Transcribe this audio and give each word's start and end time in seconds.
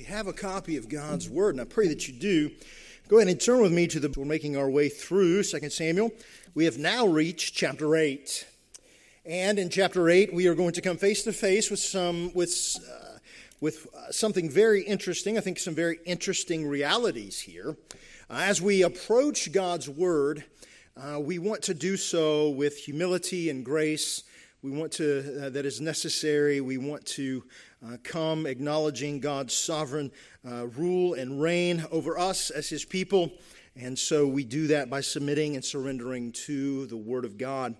you 0.00 0.06
have 0.06 0.26
a 0.26 0.32
copy 0.32 0.78
of 0.78 0.88
God's 0.88 1.28
Word, 1.28 1.54
and 1.54 1.60
I 1.60 1.64
pray 1.64 1.86
that 1.88 2.08
you 2.08 2.14
do, 2.14 2.50
go 3.08 3.18
ahead 3.18 3.28
and 3.28 3.38
turn 3.38 3.60
with 3.60 3.70
me 3.70 3.86
to 3.88 4.00
the. 4.00 4.08
We're 4.16 4.24
making 4.24 4.56
our 4.56 4.70
way 4.70 4.88
through 4.88 5.42
2 5.42 5.68
Samuel. 5.68 6.10
We 6.54 6.64
have 6.64 6.78
now 6.78 7.06
reached 7.06 7.54
chapter 7.54 7.94
8. 7.94 8.46
And 9.26 9.58
in 9.58 9.68
chapter 9.68 10.08
8, 10.08 10.32
we 10.32 10.46
are 10.46 10.54
going 10.54 10.72
to 10.72 10.80
come 10.80 10.96
face 10.96 11.22
to 11.24 11.34
face 11.34 11.70
with 11.70 11.80
some, 11.80 12.32
with, 12.32 12.78
uh, 12.90 13.18
with 13.60 13.88
uh, 13.94 14.10
something 14.10 14.48
very 14.48 14.80
interesting. 14.80 15.36
I 15.36 15.42
think 15.42 15.58
some 15.58 15.74
very 15.74 15.98
interesting 16.06 16.66
realities 16.66 17.40
here. 17.40 17.76
Uh, 18.30 18.44
as 18.44 18.62
we 18.62 18.80
approach 18.80 19.52
God's 19.52 19.86
Word, 19.86 20.44
uh, 20.96 21.20
we 21.20 21.38
want 21.38 21.60
to 21.64 21.74
do 21.74 21.98
so 21.98 22.48
with 22.48 22.78
humility 22.78 23.50
and 23.50 23.66
grace. 23.66 24.22
We 24.62 24.72
want 24.72 24.92
to, 24.92 25.46
uh, 25.46 25.50
that 25.50 25.64
is 25.64 25.80
necessary. 25.80 26.60
We 26.60 26.76
want 26.76 27.06
to 27.06 27.42
uh, 27.82 27.96
come 28.02 28.44
acknowledging 28.44 29.18
God's 29.18 29.54
sovereign 29.54 30.12
uh, 30.46 30.66
rule 30.66 31.14
and 31.14 31.40
reign 31.40 31.86
over 31.90 32.18
us 32.18 32.50
as 32.50 32.68
His 32.68 32.84
people. 32.84 33.32
And 33.74 33.98
so 33.98 34.26
we 34.26 34.44
do 34.44 34.66
that 34.66 34.90
by 34.90 35.00
submitting 35.00 35.54
and 35.54 35.64
surrendering 35.64 36.32
to 36.32 36.84
the 36.88 36.96
Word 36.96 37.24
of 37.24 37.38
God. 37.38 37.74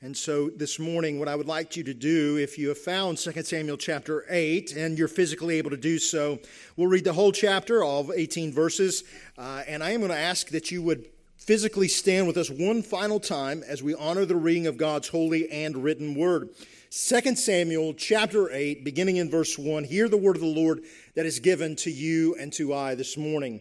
And 0.00 0.16
so 0.16 0.48
this 0.48 0.78
morning, 0.78 1.18
what 1.18 1.28
I 1.28 1.36
would 1.36 1.46
like 1.46 1.76
you 1.76 1.84
to 1.84 1.94
do, 1.94 2.38
if 2.38 2.56
you 2.56 2.68
have 2.68 2.78
found 2.78 3.18
2 3.18 3.42
Samuel 3.42 3.76
chapter 3.76 4.24
8 4.30 4.76
and 4.76 4.98
you're 4.98 5.08
physically 5.08 5.58
able 5.58 5.70
to 5.70 5.76
do 5.76 5.98
so, 5.98 6.38
we'll 6.76 6.88
read 6.88 7.04
the 7.04 7.12
whole 7.12 7.32
chapter, 7.32 7.84
all 7.84 8.00
of 8.00 8.10
18 8.14 8.50
verses. 8.50 9.04
Uh, 9.36 9.62
and 9.66 9.82
I 9.82 9.90
am 9.90 10.00
going 10.00 10.10
to 10.10 10.16
ask 10.16 10.48
that 10.50 10.70
you 10.70 10.82
would 10.82 11.04
physically 11.44 11.88
stand 11.88 12.26
with 12.26 12.38
us 12.38 12.48
one 12.48 12.82
final 12.82 13.20
time 13.20 13.62
as 13.68 13.82
we 13.82 13.94
honor 13.94 14.24
the 14.24 14.34
reading 14.34 14.66
of 14.66 14.78
God's 14.78 15.08
holy 15.08 15.50
and 15.50 15.76
written 15.76 16.14
word. 16.14 16.48
2 16.90 17.36
Samuel 17.36 17.92
chapter 17.92 18.50
8, 18.50 18.82
beginning 18.82 19.16
in 19.16 19.30
verse 19.30 19.58
1, 19.58 19.84
hear 19.84 20.08
the 20.08 20.16
word 20.16 20.36
of 20.36 20.42
the 20.42 20.48
Lord 20.48 20.80
that 21.14 21.26
is 21.26 21.40
given 21.40 21.76
to 21.76 21.90
you 21.90 22.34
and 22.36 22.50
to 22.54 22.72
I 22.72 22.94
this 22.94 23.18
morning. 23.18 23.60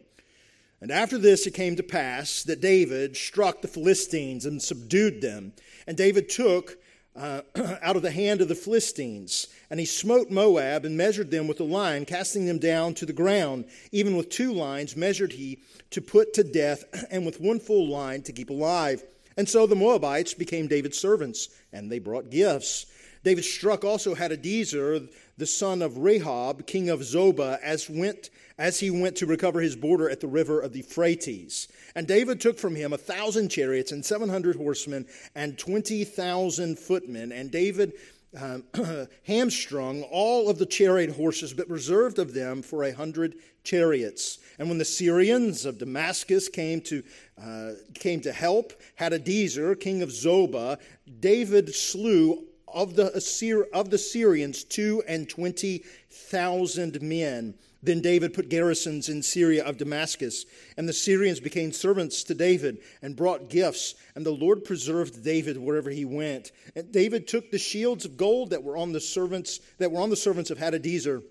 And 0.79 0.91
after 0.91 1.17
this 1.17 1.45
it 1.45 1.55
came 1.55 1.75
to 1.75 1.83
pass 1.83 2.43
that 2.43 2.61
David 2.61 3.17
struck 3.17 3.61
the 3.61 3.67
Philistines 3.67 4.45
and 4.45 4.61
subdued 4.61 5.19
them. 5.19 5.51
And 5.85 5.97
David 5.97 6.29
took 6.29 6.77
uh, 7.15 7.41
out 7.81 7.95
of 7.95 8.01
the 8.01 8.11
hand 8.11 8.41
of 8.41 8.47
the 8.47 8.55
Philistines, 8.55 9.47
and 9.69 9.79
he 9.79 9.85
smote 9.85 10.29
Moab 10.29 10.85
and 10.85 10.97
measured 10.97 11.31
them 11.31 11.47
with 11.47 11.59
a 11.59 11.63
line, 11.63 12.05
casting 12.05 12.45
them 12.45 12.59
down 12.59 12.93
to 12.95 13.05
the 13.05 13.13
ground. 13.13 13.65
Even 13.91 14.17
with 14.17 14.29
two 14.29 14.53
lines 14.53 14.95
measured 14.95 15.33
he 15.33 15.59
to 15.91 16.01
put 16.01 16.33
to 16.33 16.43
death, 16.43 16.83
and 17.11 17.25
with 17.25 17.39
one 17.39 17.59
full 17.59 17.87
line 17.87 18.21
to 18.23 18.31
keep 18.31 18.49
alive. 18.49 19.03
And 19.35 19.49
so 19.49 19.65
the 19.65 19.75
Moabites 19.75 20.33
became 20.33 20.67
David's 20.67 20.99
servants, 20.99 21.49
and 21.71 21.91
they 21.91 21.99
brought 21.99 22.29
gifts. 22.29 22.85
David 23.23 23.45
struck 23.45 23.83
also 23.83 24.15
Hadadezer, 24.15 25.09
the 25.37 25.45
son 25.45 25.81
of 25.81 25.93
Rehob, 25.93 26.67
king 26.67 26.89
of 26.89 26.99
Zobah, 26.99 27.59
as, 27.61 27.89
went, 27.89 28.29
as 28.57 28.79
he 28.79 28.91
went 28.91 29.15
to 29.17 29.25
recover 29.25 29.61
his 29.61 29.75
border 29.75 30.09
at 30.09 30.19
the 30.19 30.27
river 30.27 30.59
of 30.59 30.73
the 30.73 30.79
Euphrates. 30.79 31.69
And 31.95 32.05
David 32.05 32.41
took 32.41 32.59
from 32.59 32.75
him 32.75 32.91
a 32.91 32.97
thousand 32.97 33.49
chariots 33.49 33.91
and 33.91 34.05
seven 34.05 34.29
hundred 34.29 34.57
horsemen 34.57 35.05
and 35.35 35.57
twenty 35.57 36.03
thousand 36.03 36.77
footmen. 36.77 37.31
And 37.31 37.49
David 37.49 37.93
um, 38.39 38.63
hamstrung 39.27 40.03
all 40.03 40.49
of 40.49 40.57
the 40.57 40.65
chariot 40.65 41.15
horses, 41.15 41.53
but 41.53 41.69
reserved 41.69 42.19
of 42.19 42.33
them 42.33 42.61
for 42.61 42.83
a 42.83 42.91
hundred 42.91 43.35
chariots. 43.63 44.39
And 44.59 44.67
when 44.67 44.77
the 44.77 44.85
Syrians 44.85 45.65
of 45.65 45.77
Damascus 45.77 46.49
came 46.49 46.81
to, 46.81 47.03
uh, 47.41 47.71
came 47.93 48.21
to 48.21 48.31
help 48.31 48.73
Hadadezer, 48.99 49.79
king 49.79 50.01
of 50.01 50.09
Zobah, 50.09 50.79
David 51.19 51.73
slew 51.73 52.45
of 52.73 52.95
the, 52.95 53.15
Assyr- 53.15 53.67
of 53.73 53.89
the 53.89 53.97
Syrians 53.97 54.63
two 54.63 55.03
and 55.07 55.29
twenty 55.29 55.83
thousand 56.09 57.01
men. 57.01 57.55
Then 57.85 57.99
David 57.99 58.33
put 58.33 58.47
garrisons 58.47 59.09
in 59.09 59.21
Syria 59.21 59.65
of 59.65 59.77
Damascus, 59.77 60.45
and 60.77 60.87
the 60.87 60.93
Syrians 60.93 61.41
became 61.41 61.73
servants 61.73 62.23
to 62.23 62.33
David 62.33 62.77
and 63.01 63.13
brought 63.13 63.49
gifts, 63.49 63.95
and 64.15 64.25
the 64.25 64.31
Lord 64.31 64.63
preserved 64.63 65.21
David 65.21 65.57
wherever 65.57 65.89
he 65.89 66.05
went. 66.05 66.53
And 66.77 66.93
David 66.93 67.27
took 67.27 67.51
the 67.51 67.57
shields 67.57 68.05
of 68.05 68.15
gold 68.15 68.51
that 68.51 68.63
were 68.63 68.77
on 68.77 68.93
the 68.93 69.01
servants 69.01 69.59
that 69.79 69.91
were 69.91 69.99
on 69.99 70.09
the 70.09 70.15
servants 70.15 70.49
of 70.49 70.59
Hadadezer 70.59 71.23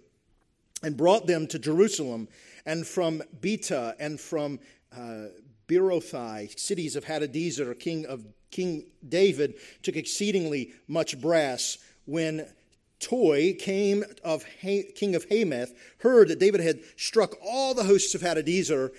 and 0.82 0.94
brought 0.94 1.26
them 1.26 1.46
to 1.46 1.58
Jerusalem, 1.58 2.28
and 2.66 2.86
from 2.86 3.22
Betah 3.40 3.94
and 3.98 4.20
from 4.20 4.60
uh, 4.94 5.28
Berothai, 5.72 6.58
cities 6.58 6.96
of 6.96 7.04
Hadadezer, 7.06 7.78
king 7.78 8.04
of 8.06 8.26
King 8.50 8.84
David 9.08 9.54
took 9.82 9.96
exceedingly 9.96 10.72
much 10.86 11.18
brass 11.20 11.78
when 12.04 12.46
Toi, 13.00 13.54
came 13.58 14.04
of, 14.22 14.44
king 14.60 15.14
of 15.14 15.24
Hamath, 15.24 15.72
heard 15.98 16.28
that 16.28 16.38
David 16.38 16.60
had 16.60 16.80
struck 16.96 17.34
all 17.44 17.74
the 17.74 17.84
hosts 17.84 18.14
of 18.14 18.20
Hadadezer. 18.20 18.90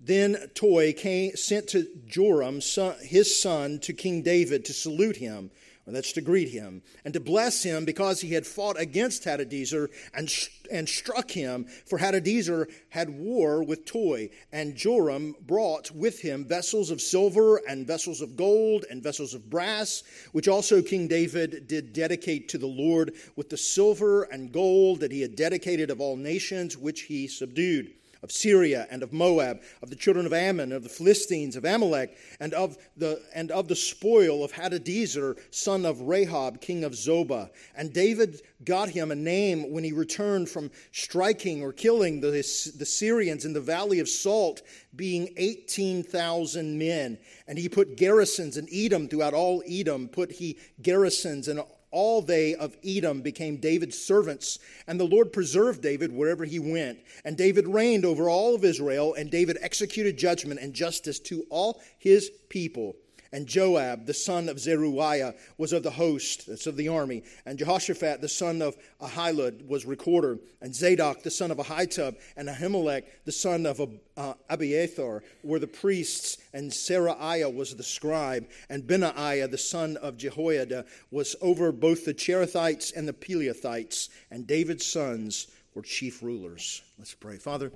Then 0.00 0.50
Toi 0.54 0.92
came, 0.92 1.36
sent 1.36 1.68
to 1.68 1.86
Joram, 2.06 2.60
son, 2.60 2.96
his 3.00 3.40
son, 3.40 3.78
to 3.80 3.92
King 3.92 4.22
David 4.22 4.64
to 4.66 4.72
salute 4.72 5.16
him. 5.16 5.50
That's 5.86 6.12
to 6.12 6.22
greet 6.22 6.48
him 6.48 6.82
and 7.04 7.12
to 7.12 7.20
bless 7.20 7.62
him 7.62 7.84
because 7.84 8.22
he 8.22 8.32
had 8.32 8.46
fought 8.46 8.80
against 8.80 9.24
Hadadezer 9.24 9.90
and, 10.14 10.32
and 10.72 10.88
struck 10.88 11.30
him. 11.30 11.66
For 11.86 11.98
Hadadezer 11.98 12.68
had 12.88 13.10
war 13.10 13.62
with 13.62 13.84
Toi, 13.84 14.30
and 14.50 14.76
Joram 14.76 15.36
brought 15.46 15.90
with 15.90 16.20
him 16.20 16.46
vessels 16.46 16.90
of 16.90 17.02
silver 17.02 17.56
and 17.68 17.86
vessels 17.86 18.22
of 18.22 18.34
gold 18.34 18.86
and 18.90 19.02
vessels 19.02 19.34
of 19.34 19.50
brass, 19.50 20.02
which 20.32 20.48
also 20.48 20.80
King 20.80 21.06
David 21.06 21.68
did 21.68 21.92
dedicate 21.92 22.48
to 22.48 22.58
the 22.58 22.66
Lord 22.66 23.12
with 23.36 23.50
the 23.50 23.58
silver 23.58 24.22
and 24.24 24.52
gold 24.52 25.00
that 25.00 25.12
he 25.12 25.20
had 25.20 25.36
dedicated 25.36 25.90
of 25.90 26.00
all 26.00 26.16
nations 26.16 26.78
which 26.78 27.02
he 27.02 27.28
subdued 27.28 27.92
of 28.24 28.32
Syria 28.32 28.88
and 28.90 29.02
of 29.02 29.12
Moab, 29.12 29.60
of 29.82 29.90
the 29.90 29.96
children 29.96 30.24
of 30.24 30.32
Ammon, 30.32 30.72
of 30.72 30.82
the 30.82 30.88
Philistines, 30.88 31.56
of 31.56 31.64
Amalek, 31.66 32.16
and 32.40 32.54
of 32.54 32.78
the, 32.96 33.22
and 33.34 33.50
of 33.50 33.68
the 33.68 33.76
spoil 33.76 34.42
of 34.42 34.50
Hadadezer, 34.50 35.38
son 35.50 35.84
of 35.84 35.98
Rehob, 35.98 36.60
king 36.62 36.84
of 36.84 36.92
Zobah. 36.92 37.50
And 37.76 37.92
David 37.92 38.40
got 38.64 38.88
him 38.88 39.10
a 39.10 39.14
name 39.14 39.70
when 39.70 39.84
he 39.84 39.92
returned 39.92 40.48
from 40.48 40.70
striking 40.90 41.62
or 41.62 41.72
killing 41.72 42.20
the, 42.20 42.30
the 42.30 42.86
Syrians 42.86 43.44
in 43.44 43.52
the 43.52 43.60
valley 43.60 44.00
of 44.00 44.08
Salt, 44.08 44.62
being 44.96 45.28
18,000 45.36 46.78
men. 46.78 47.18
And 47.46 47.58
he 47.58 47.68
put 47.68 47.98
garrisons 47.98 48.56
in 48.56 48.66
Edom 48.72 49.06
throughout 49.06 49.34
all 49.34 49.62
Edom, 49.68 50.08
put 50.08 50.32
he 50.32 50.58
garrisons 50.80 51.48
in 51.48 51.60
all 51.94 52.20
they 52.20 52.54
of 52.56 52.76
Edom 52.84 53.22
became 53.22 53.56
David's 53.56 53.96
servants, 53.96 54.58
and 54.86 54.98
the 54.98 55.04
Lord 55.04 55.32
preserved 55.32 55.80
David 55.80 56.12
wherever 56.12 56.44
he 56.44 56.58
went. 56.58 56.98
And 57.24 57.36
David 57.36 57.68
reigned 57.68 58.04
over 58.04 58.28
all 58.28 58.54
of 58.54 58.64
Israel, 58.64 59.14
and 59.14 59.30
David 59.30 59.56
executed 59.62 60.18
judgment 60.18 60.60
and 60.60 60.74
justice 60.74 61.20
to 61.20 61.46
all 61.48 61.80
his 61.98 62.30
people. 62.48 62.96
And 63.34 63.48
Joab, 63.48 64.06
the 64.06 64.14
son 64.14 64.48
of 64.48 64.60
Zeruiah, 64.60 65.34
was 65.58 65.72
of 65.72 65.82
the 65.82 65.90
host, 65.90 66.46
that's 66.46 66.68
of 66.68 66.76
the 66.76 66.86
army. 66.86 67.24
And 67.44 67.58
Jehoshaphat, 67.58 68.20
the 68.20 68.28
son 68.28 68.62
of 68.62 68.76
Ahilud, 69.02 69.66
was 69.66 69.84
recorder. 69.84 70.38
And 70.60 70.72
Zadok, 70.72 71.24
the 71.24 71.32
son 71.32 71.50
of 71.50 71.58
Ahitub, 71.58 72.14
and 72.36 72.48
Ahimelech, 72.48 73.02
the 73.24 73.32
son 73.32 73.66
of 73.66 73.80
uh, 74.16 74.34
Abiathar, 74.48 75.24
were 75.42 75.58
the 75.58 75.66
priests. 75.66 76.38
And 76.52 76.70
Seraiah 76.70 77.52
was 77.52 77.74
the 77.74 77.82
scribe. 77.82 78.46
And 78.70 78.86
Benaiah, 78.86 79.48
the 79.48 79.58
son 79.58 79.96
of 79.96 80.16
Jehoiada, 80.16 80.84
was 81.10 81.34
over 81.42 81.72
both 81.72 82.04
the 82.04 82.14
Cherethites 82.14 82.94
and 82.94 83.08
the 83.08 83.12
Pelethites. 83.12 84.10
And 84.30 84.46
David's 84.46 84.86
sons 84.86 85.48
were 85.74 85.82
chief 85.82 86.22
rulers. 86.22 86.82
Let's 87.00 87.14
pray. 87.14 87.38
Father, 87.38 87.72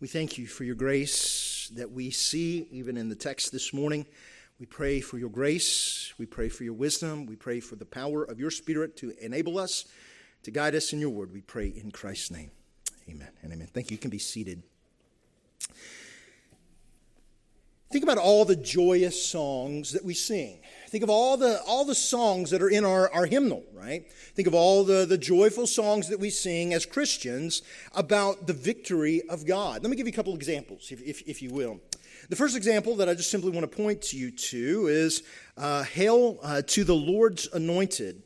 we 0.00 0.08
thank 0.08 0.38
you 0.38 0.46
for 0.46 0.64
your 0.64 0.76
grace 0.76 1.70
that 1.74 1.90
we 1.90 2.10
see 2.10 2.66
even 2.70 2.96
in 2.96 3.10
the 3.10 3.14
text 3.14 3.52
this 3.52 3.74
morning. 3.74 4.06
We 4.60 4.66
pray 4.66 5.00
for 5.00 5.18
your 5.18 5.30
grace. 5.30 6.12
We 6.16 6.26
pray 6.26 6.48
for 6.48 6.62
your 6.64 6.74
wisdom. 6.74 7.26
We 7.26 7.36
pray 7.36 7.60
for 7.60 7.74
the 7.74 7.84
power 7.84 8.22
of 8.22 8.38
your 8.38 8.50
Spirit 8.50 8.96
to 8.98 9.12
enable 9.20 9.58
us, 9.58 9.86
to 10.44 10.50
guide 10.50 10.74
us 10.74 10.92
in 10.92 11.00
your 11.00 11.10
word. 11.10 11.32
We 11.32 11.40
pray 11.40 11.68
in 11.68 11.90
Christ's 11.90 12.30
name. 12.30 12.50
Amen 13.08 13.28
and 13.42 13.52
amen. 13.52 13.68
Thank 13.72 13.90
you. 13.90 13.96
You 13.96 13.98
can 13.98 14.10
be 14.10 14.18
seated. 14.18 14.62
Think 17.90 18.02
about 18.02 18.18
all 18.18 18.44
the 18.44 18.56
joyous 18.56 19.24
songs 19.24 19.92
that 19.92 20.04
we 20.04 20.14
sing. 20.14 20.58
Think 20.88 21.04
of 21.04 21.10
all 21.10 21.36
the, 21.36 21.60
all 21.66 21.84
the 21.84 21.94
songs 21.94 22.50
that 22.50 22.60
are 22.60 22.68
in 22.68 22.84
our, 22.84 23.12
our 23.12 23.26
hymnal, 23.26 23.62
right? 23.72 24.10
Think 24.34 24.48
of 24.48 24.54
all 24.54 24.82
the, 24.82 25.04
the 25.04 25.18
joyful 25.18 25.66
songs 25.66 26.08
that 26.08 26.18
we 26.18 26.30
sing 26.30 26.74
as 26.74 26.86
Christians 26.86 27.62
about 27.94 28.48
the 28.48 28.52
victory 28.52 29.22
of 29.28 29.46
God. 29.46 29.82
Let 29.82 29.90
me 29.90 29.96
give 29.96 30.06
you 30.06 30.12
a 30.12 30.16
couple 30.16 30.34
examples, 30.34 30.90
if, 30.90 31.02
if, 31.02 31.22
if 31.28 31.42
you 31.42 31.50
will. 31.50 31.80
The 32.28 32.36
first 32.36 32.56
example 32.56 32.96
that 32.96 33.08
I 33.08 33.14
just 33.14 33.30
simply 33.30 33.50
want 33.50 33.70
to 33.70 33.76
point 33.76 34.12
you 34.12 34.30
to 34.30 34.86
is 34.88 35.22
uh, 35.56 35.84
Hail 35.84 36.38
uh, 36.42 36.62
to 36.68 36.84
the 36.84 36.94
Lord's 36.94 37.48
Anointed. 37.52 38.22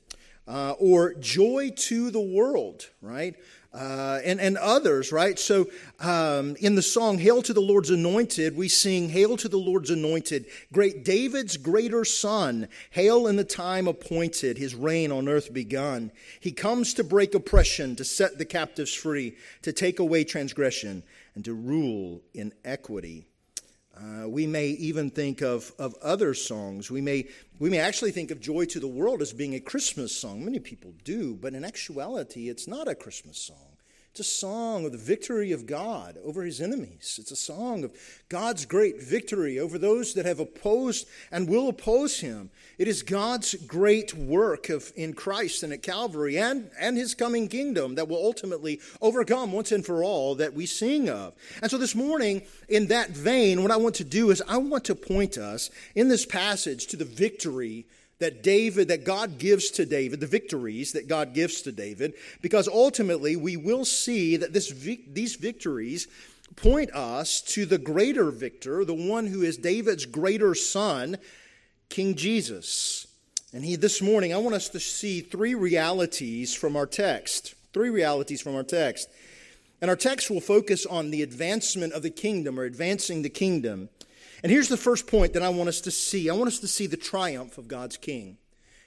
Uh, 0.47 0.75
or 0.79 1.12
joy 1.12 1.71
to 1.77 2.11
the 2.11 2.19
world, 2.19 2.89
right? 3.03 3.37
uh, 3.73 4.19
and, 4.25 4.41
and 4.41 4.56
others, 4.56 5.12
right? 5.12 5.39
So 5.39 5.69
um, 6.00 6.56
in 6.61 6.75
the 6.75 6.83
song, 6.83 7.19
Hail 7.19 7.43
to 7.43 7.53
the 7.53 7.61
Lord's 7.61 7.91
Anointed, 7.91 8.56
we 8.56 8.69
sing, 8.69 9.11
Hail 9.11 9.37
to 9.37 9.49
the 9.49 9.59
Lord's 9.59 9.91
Anointed, 9.91 10.47
great 10.73 11.05
David's 11.05 11.56
greater 11.56 12.05
son, 12.05 12.69
hail 12.91 13.27
in 13.27 13.37
the 13.37 13.44
time 13.44 13.87
appointed, 13.87 14.56
his 14.56 14.75
reign 14.75 15.12
on 15.12 15.29
earth 15.29 15.53
begun. 15.53 16.11
He 16.41 16.51
comes 16.51 16.94
to 16.94 17.05
break 17.05 17.35
oppression, 17.35 17.94
to 17.97 18.05
set 18.05 18.39
the 18.39 18.47
captives 18.47 18.94
free, 18.94 19.37
to 19.62 19.73
take 19.73 19.99
away 19.99 20.25
transgression, 20.25 21.03
and 21.35 21.44
to 21.44 21.53
rule 21.53 22.23
in 22.33 22.55
equity. 22.65 23.27
Uh, 24.00 24.29
we 24.29 24.47
may 24.47 24.69
even 24.69 25.11
think 25.11 25.41
of, 25.43 25.73
of 25.79 25.95
other 26.03 26.33
songs. 26.33 26.91
We 26.91 27.00
may, 27.00 27.27
we 27.59 27.69
may 27.69 27.79
actually 27.79 28.12
think 28.12 28.31
of 28.31 28.41
Joy 28.41 28.65
to 28.67 28.81
the 28.81 28.87
World 28.87 29.23
as 29.23 29.33
being 29.33 29.55
a 29.55 29.61
Christmas 29.61 30.17
song. 30.17 30.45
Many 30.45 30.61
people 30.61 30.93
do, 31.05 31.35
but 31.35 31.55
in 31.55 31.65
actuality, 31.65 32.49
it's 32.49 32.69
not 32.69 32.87
a 32.87 32.95
Christmas 32.95 33.39
song. 33.39 33.68
It's 34.10 34.20
a 34.20 34.25
song 34.25 34.84
of 34.84 34.93
the 34.93 34.99
victory 34.99 35.52
of 35.52 35.66
God 35.66 36.19
over 36.25 36.43
his 36.43 36.60
enemies. 36.60 37.19
It's 37.20 37.31
a 37.31 37.37
song 37.37 37.84
of 37.84 37.93
God's 38.28 38.64
great 38.64 39.00
victory 39.00 39.60
over 39.60 39.78
those 39.78 40.14
that 40.14 40.26
have 40.26 40.40
opposed 40.40 41.06
and 41.31 41.49
will 41.49 41.69
oppose 41.69 42.19
him. 42.19 42.50
It 42.78 42.88
is 42.88 43.02
God's 43.02 43.55
great 43.55 44.14
work 44.14 44.70
of, 44.70 44.93
in 44.96 45.12
Christ 45.12 45.62
and 45.62 45.72
at 45.72 45.82
Calvary 45.82 46.37
and, 46.38 46.70
and 46.81 46.96
his 46.96 47.14
coming 47.14 47.49
kingdom 47.49 47.94
that 47.94 48.08
will 48.08 48.16
ultimately 48.16 48.81
overcome 49.00 49.52
once 49.52 49.70
and 49.70 49.87
for 49.87 50.02
all 50.02 50.34
that 50.37 50.55
we 50.55 50.66
sing 50.66 51.08
of. 51.08 51.34
And 51.62 51.70
so 51.70 51.78
this 51.78 51.94
morning, 51.94 52.43
in 52.69 52.88
that 52.88 53.10
vein, 53.10 53.62
what 53.62 53.70
I 53.70 53.76
want 53.76 53.94
to 53.96 54.05
do 54.05 54.31
is 54.31 54.43
I 54.49 54.56
want 54.56 54.84
to 54.87 54.94
point 54.94 55.38
us 55.38 55.70
in 55.94 56.08
this 56.08 56.26
passage 56.26 56.87
to 56.88 56.96
the 56.96 57.05
victory 57.05 57.87
that 58.19 58.43
David, 58.43 58.88
that 58.88 59.05
God 59.05 59.38
gives 59.38 59.70
to 59.73 59.87
David, 59.87 60.20
the 60.20 60.26
victories 60.26 60.93
that 60.93 61.06
God 61.09 61.35
gives 61.35 61.62
to 61.62 61.73
David, 61.73 62.15
because 62.43 62.67
ultimately 62.67 63.37
we 63.37 63.56
will 63.56 63.85
see 63.85 64.37
that 64.37 64.53
this, 64.53 64.70
these 64.70 65.37
victories 65.37 66.09
point 66.56 66.93
us 66.93 67.41
to 67.41 67.65
the 67.65 67.79
greater 67.79 68.31
victor, 68.31 68.85
the 68.85 68.94
one 68.94 69.26
who 69.26 69.43
is 69.43 69.56
David's 69.56 70.06
greater 70.06 70.55
son, 70.55 71.19
King 71.88 72.17
Jesus. 72.17 73.06
And 73.53 73.65
he, 73.65 73.76
this 73.76 74.03
morning, 74.03 74.35
I 74.35 74.38
want 74.38 74.56
us 74.56 74.69
to 74.70 74.81
see 74.81 75.20
three 75.20 75.55
realities 75.55 76.55
from 76.55 76.76
our 76.76 76.87
text. 76.87 77.55
Three 77.73 77.91
realities 77.91 78.41
from 78.41 78.55
our 78.56 78.65
text. 78.65 79.09
And 79.81 79.91
our 79.91 79.97
text 79.97 80.31
will 80.31 80.41
focus 80.41 80.85
on 80.85 81.11
the 81.11 81.23
advancement 81.23 81.93
of 81.93 82.03
the 82.03 82.11
kingdom 82.11 82.59
or 82.59 82.65
advancing 82.65 83.23
the 83.23 83.31
kingdom. 83.31 83.88
And 84.43 84.52
here's 84.52 84.69
the 84.69 84.76
first 84.76 85.06
point 85.06 85.32
that 85.32 85.43
I 85.43 85.49
want 85.49 85.69
us 85.69 85.81
to 85.82 85.90
see 85.90 86.31
I 86.31 86.35
want 86.35 86.49
us 86.49 86.61
to 86.61 86.69
see 86.69 86.87
the 86.87 86.96
triumph 86.96 87.58
of 87.58 87.69
God's 87.69 87.96
King. 87.96 88.38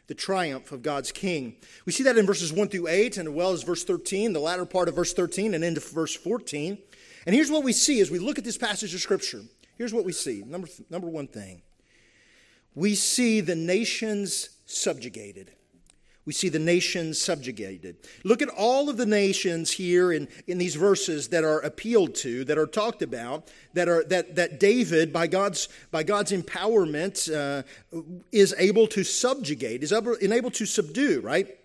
The 0.08 0.16
triumph 0.16 0.72
of 0.72 0.82
God's 0.82 1.12
King. 1.12 1.56
We 1.86 1.94
see 1.94 2.04
that 2.04 2.18
in 2.18 2.26
verses 2.26 2.52
1 2.52 2.68
through 2.68 2.88
8, 2.88 3.18
and 3.18 3.30
as 3.30 3.34
well 3.34 3.52
as 3.52 3.64
verse 3.64 3.84
13, 3.86 4.34
the 4.34 4.40
latter 4.40 4.66
part 4.66 4.90
of 4.90 4.96
verse 4.96 5.14
13, 5.14 5.54
and 5.54 5.64
into 5.64 5.80
verse 5.80 6.16
14. 6.16 6.78
And 7.26 7.36
here's 7.36 7.52
what 7.52 7.64
we 7.64 7.72
see 7.72 8.02
as 8.02 8.12
we 8.12 8.20
look 8.20 8.38
at 8.38 8.44
this 8.44 8.58
passage 8.58 8.94
of 8.94 9.00
Scripture. 9.00 9.42
Here's 9.78 9.94
what 9.94 10.04
we 10.04 10.12
see. 10.12 10.44
Number, 10.46 10.68
number 10.90 11.08
one 11.08 11.28
thing 11.28 11.62
we 12.76 12.96
see 12.96 13.42
the 13.42 13.56
nations 13.56 14.50
subjugated 14.66 15.52
we 16.26 16.34
see 16.34 16.50
the 16.50 16.60
nations 16.60 17.20
subjugated. 17.20 17.98
Look 18.24 18.42
at 18.42 18.50
all 18.50 18.90
of 18.90 18.98
the 18.98 19.06
nations 19.06 19.72
here 19.72 20.12
in, 20.12 20.28
in 20.46 20.60
these 20.60 20.76
verses 20.76 21.30
that 21.30 21.44
are 21.44 21.60
appealed 21.60 22.14
to, 22.16 22.46
that 22.46 22.58
are 22.60 22.68
talked 22.68 23.02
about, 23.02 23.48
that, 23.74 23.90
are, 23.90 24.04
that, 24.06 24.36
that 24.36 24.60
David, 24.60 25.12
by 25.12 25.26
God's, 25.26 25.68
by 25.90 26.04
God's 26.04 26.32
empowerment, 26.32 27.34
uh, 27.34 27.64
is 28.32 28.54
able 28.60 28.86
to 28.88 29.04
subjugate, 29.04 29.84
is 29.84 29.92
able, 29.92 30.52
to 30.52 30.66
subdue, 30.66 31.22
right? 31.22 31.58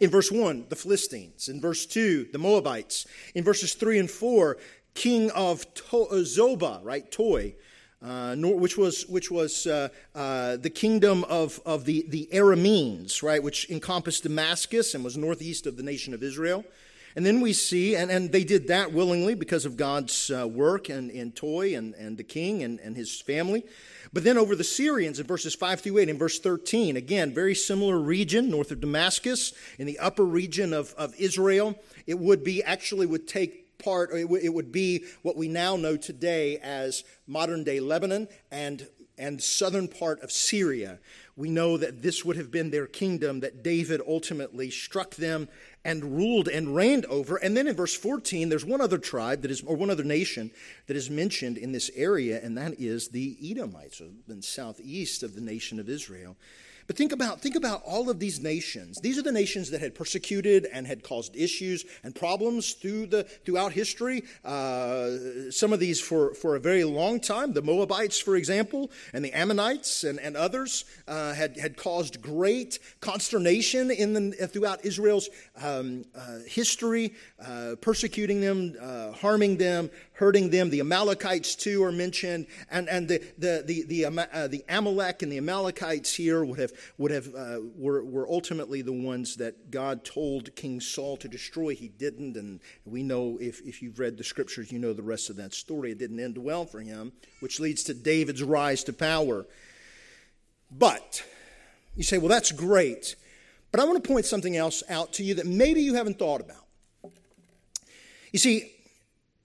In 0.00 0.10
verse 0.10 0.32
1, 0.32 0.66
the 0.68 0.76
Philistines. 0.76 1.48
In 1.48 1.60
verse 1.60 1.86
2, 1.86 2.30
the 2.32 2.38
Moabites. 2.38 3.06
In 3.36 3.44
verses 3.44 3.74
3 3.74 4.00
and 4.00 4.10
4, 4.10 4.56
king 4.94 5.30
of 5.30 5.72
to- 5.74 6.06
uh, 6.06 6.24
Zobah, 6.24 6.80
right? 6.82 7.08
Toi 7.10 7.54
uh, 8.04 8.34
nor, 8.36 8.58
which 8.58 8.76
was, 8.76 9.06
which 9.08 9.30
was 9.30 9.66
uh, 9.66 9.88
uh, 10.14 10.56
the 10.58 10.68
kingdom 10.68 11.24
of, 11.24 11.58
of 11.64 11.86
the, 11.86 12.04
the 12.08 12.28
Arameans, 12.32 13.22
right, 13.22 13.42
which 13.42 13.70
encompassed 13.70 14.24
Damascus 14.24 14.94
and 14.94 15.02
was 15.02 15.16
northeast 15.16 15.66
of 15.66 15.78
the 15.78 15.82
nation 15.82 16.12
of 16.12 16.22
Israel. 16.22 16.64
And 17.16 17.24
then 17.24 17.40
we 17.40 17.52
see, 17.52 17.94
and, 17.94 18.10
and 18.10 18.30
they 18.30 18.44
did 18.44 18.68
that 18.68 18.92
willingly 18.92 19.34
because 19.34 19.64
of 19.64 19.76
God's 19.76 20.30
uh, 20.30 20.46
work 20.46 20.88
and, 20.88 21.10
and 21.12 21.34
Toi 21.34 21.74
and, 21.76 21.94
and 21.94 22.18
the 22.18 22.24
king 22.24 22.62
and, 22.62 22.78
and 22.80 22.96
his 22.96 23.20
family. 23.20 23.64
But 24.12 24.24
then 24.24 24.36
over 24.36 24.54
the 24.54 24.64
Syrians 24.64 25.18
in 25.18 25.26
verses 25.26 25.54
5 25.54 25.80
through 25.80 25.98
8, 25.98 26.08
in 26.08 26.18
verse 26.18 26.38
13, 26.38 26.96
again, 26.96 27.32
very 27.32 27.54
similar 27.54 27.98
region 27.98 28.50
north 28.50 28.70
of 28.70 28.80
Damascus, 28.80 29.54
in 29.78 29.86
the 29.86 29.98
upper 29.98 30.24
region 30.24 30.72
of, 30.72 30.92
of 30.98 31.14
Israel. 31.18 31.74
It 32.06 32.18
would 32.18 32.44
be, 32.44 32.62
actually 32.62 33.06
would 33.06 33.26
take 33.26 33.63
part, 33.78 34.10
it, 34.12 34.22
w- 34.22 34.42
it 34.42 34.52
would 34.52 34.72
be 34.72 35.04
what 35.22 35.36
we 35.36 35.48
now 35.48 35.76
know 35.76 35.96
today 35.96 36.58
as 36.58 37.04
modern 37.26 37.64
day 37.64 37.80
Lebanon 37.80 38.28
and, 38.50 38.88
and 39.18 39.42
southern 39.42 39.88
part 39.88 40.22
of 40.22 40.32
Syria. 40.32 40.98
We 41.36 41.50
know 41.50 41.76
that 41.76 42.02
this 42.02 42.24
would 42.24 42.36
have 42.36 42.50
been 42.50 42.70
their 42.70 42.86
kingdom 42.86 43.40
that 43.40 43.62
David 43.62 44.00
ultimately 44.06 44.70
struck 44.70 45.16
them 45.16 45.48
and 45.84 46.16
ruled 46.16 46.48
and 46.48 46.74
reigned 46.74 47.04
over. 47.06 47.36
And 47.36 47.56
then 47.56 47.66
in 47.66 47.74
verse 47.74 47.94
14, 47.94 48.48
there's 48.48 48.64
one 48.64 48.80
other 48.80 48.98
tribe 48.98 49.42
that 49.42 49.50
is, 49.50 49.62
or 49.62 49.76
one 49.76 49.90
other 49.90 50.04
nation 50.04 50.50
that 50.86 50.96
is 50.96 51.10
mentioned 51.10 51.58
in 51.58 51.72
this 51.72 51.90
area, 51.94 52.40
and 52.42 52.56
that 52.56 52.80
is 52.80 53.08
the 53.08 53.36
Edomites, 53.42 54.00
or 54.00 54.08
the 54.26 54.42
southeast 54.42 55.22
of 55.22 55.34
the 55.34 55.40
nation 55.40 55.80
of 55.80 55.88
Israel. 55.88 56.36
But 56.86 56.96
think 56.96 57.12
about, 57.12 57.40
think 57.40 57.56
about 57.56 57.82
all 57.84 58.10
of 58.10 58.18
these 58.18 58.40
nations. 58.40 59.00
These 59.00 59.18
are 59.18 59.22
the 59.22 59.32
nations 59.32 59.70
that 59.70 59.80
had 59.80 59.94
persecuted 59.94 60.66
and 60.72 60.86
had 60.86 61.02
caused 61.02 61.34
issues 61.36 61.84
and 62.02 62.14
problems 62.14 62.74
through 62.74 63.06
the, 63.06 63.24
throughout 63.24 63.72
history. 63.72 64.24
Uh, 64.44 65.50
some 65.50 65.72
of 65.72 65.80
these 65.80 66.00
for, 66.00 66.34
for 66.34 66.56
a 66.56 66.60
very 66.60 66.84
long 66.84 67.20
time. 67.20 67.52
The 67.52 67.62
Moabites, 67.62 68.20
for 68.20 68.36
example, 68.36 68.90
and 69.12 69.24
the 69.24 69.32
Ammonites 69.32 70.04
and, 70.04 70.20
and 70.20 70.36
others 70.36 70.84
uh, 71.08 71.32
had, 71.32 71.56
had 71.56 71.76
caused 71.76 72.20
great 72.20 72.78
consternation 73.00 73.90
in 73.90 74.12
the, 74.12 74.48
throughout 74.48 74.84
Israel's 74.84 75.28
um, 75.62 76.04
uh, 76.14 76.38
history, 76.46 77.14
uh, 77.44 77.76
persecuting 77.80 78.40
them, 78.40 78.74
uh, 78.80 79.12
harming 79.12 79.56
them, 79.56 79.90
hurting 80.14 80.50
them. 80.50 80.70
The 80.70 80.80
Amalekites, 80.80 81.54
too, 81.54 81.82
are 81.84 81.92
mentioned. 81.92 82.46
And, 82.70 82.88
and 82.88 83.08
the, 83.08 83.22
the, 83.36 83.62
the, 83.66 83.82
the, 83.82 84.06
uh, 84.06 84.48
the 84.48 84.64
Amalek 84.68 85.22
and 85.22 85.30
the 85.30 85.38
Amalekites 85.38 86.14
here 86.14 86.44
would 86.44 86.58
have, 86.58 86.72
would 86.98 87.10
have, 87.10 87.34
uh, 87.34 87.60
were, 87.76 88.04
were 88.04 88.28
ultimately 88.28 88.82
the 88.82 88.92
ones 88.92 89.36
that 89.36 89.70
God 89.70 90.04
told 90.04 90.54
King 90.54 90.80
Saul 90.80 91.16
to 91.18 91.28
destroy. 91.28 91.74
He 91.74 91.88
didn't. 91.88 92.36
And 92.36 92.60
we 92.84 93.02
know, 93.02 93.38
if, 93.40 93.60
if 93.62 93.82
you've 93.82 93.98
read 93.98 94.16
the 94.16 94.24
scriptures, 94.24 94.70
you 94.70 94.78
know 94.78 94.92
the 94.92 95.02
rest 95.02 95.30
of 95.30 95.36
that 95.36 95.52
story. 95.52 95.90
It 95.92 95.98
didn't 95.98 96.20
end 96.20 96.38
well 96.38 96.64
for 96.64 96.80
him, 96.80 97.12
which 97.40 97.58
leads 97.58 97.82
to 97.84 97.94
David's 97.94 98.42
rise 98.42 98.84
to 98.84 98.92
power. 98.92 99.46
But 100.70 101.24
you 101.96 102.04
say, 102.04 102.18
well, 102.18 102.28
that's 102.28 102.52
great. 102.52 103.16
But 103.72 103.80
I 103.80 103.84
want 103.84 104.02
to 104.02 104.08
point 104.08 104.26
something 104.26 104.56
else 104.56 104.84
out 104.88 105.14
to 105.14 105.24
you 105.24 105.34
that 105.34 105.46
maybe 105.46 105.82
you 105.82 105.94
haven't 105.94 106.20
thought 106.20 106.40
about. 106.40 106.64
You 108.30 108.38
see, 108.38 108.73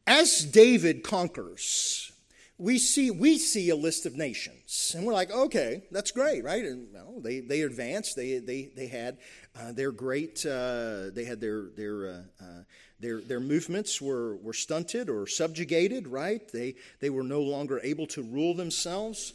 as 0.09 0.44
David 0.44 1.04
conquers, 1.04 2.11
we 2.57 2.80
see, 2.80 3.11
we 3.11 3.37
see 3.37 3.69
a 3.69 3.75
list 3.75 4.07
of 4.07 4.16
nations. 4.16 4.94
And 4.95 5.06
we're 5.06 5.13
like, 5.13 5.31
okay, 5.31 5.83
that's 5.92 6.09
great, 6.09 6.44
right? 6.44 6.66
And 6.66 6.87
well, 6.92 7.21
they, 7.21 7.42
they 7.42 7.61
advanced. 7.61 8.16
They, 8.16 8.39
they, 8.39 8.71
they 8.75 8.87
had 8.87 9.19
uh, 9.57 9.71
their 9.71 9.92
great, 9.92 10.44
uh, 10.47 11.11
they 11.13 11.25
had 11.25 11.39
their, 11.39 11.69
their, 11.78 12.07
uh, 12.07 12.44
uh, 12.44 12.63
their, 12.99 13.21
their 13.21 13.39
movements 13.39 14.01
were, 14.01 14.35
were 14.37 14.54
stunted 14.54 15.09
or 15.09 15.28
subjugated, 15.28 16.07
right? 16.07 16.42
They, 16.51 16.73
they 16.99 17.11
were 17.11 17.23
no 17.23 17.42
longer 17.42 17.80
able 17.83 18.07
to 18.07 18.23
rule 18.23 18.56
themselves. 18.56 19.33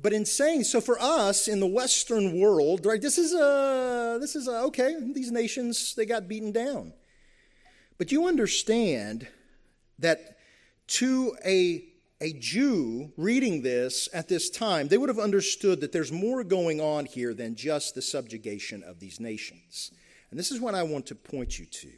But 0.00 0.12
in 0.12 0.26
saying 0.26 0.64
so, 0.64 0.82
for 0.82 0.98
us 1.00 1.48
in 1.48 1.60
the 1.60 1.66
Western 1.66 2.38
world, 2.38 2.84
right, 2.84 3.00
this 3.00 3.16
is 3.16 3.32
a, 3.32 4.18
this 4.20 4.36
is 4.36 4.48
a, 4.48 4.64
okay, 4.64 4.96
these 5.14 5.32
nations, 5.32 5.94
they 5.94 6.04
got 6.04 6.28
beaten 6.28 6.52
down. 6.52 6.92
But 7.96 8.12
you 8.12 8.26
understand 8.26 9.28
that 9.98 10.38
to 10.86 11.36
a, 11.44 11.84
a 12.20 12.32
Jew 12.34 13.12
reading 13.16 13.62
this 13.62 14.08
at 14.12 14.28
this 14.28 14.50
time, 14.50 14.88
they 14.88 14.98
would 14.98 15.08
have 15.08 15.18
understood 15.18 15.80
that 15.80 15.92
there's 15.92 16.12
more 16.12 16.44
going 16.44 16.80
on 16.80 17.06
here 17.06 17.34
than 17.34 17.54
just 17.54 17.94
the 17.94 18.02
subjugation 18.02 18.82
of 18.82 19.00
these 19.00 19.20
nations. 19.20 19.90
And 20.30 20.38
this 20.38 20.50
is 20.50 20.60
what 20.60 20.74
I 20.74 20.82
want 20.82 21.06
to 21.06 21.14
point 21.14 21.58
you 21.58 21.66
to. 21.66 21.92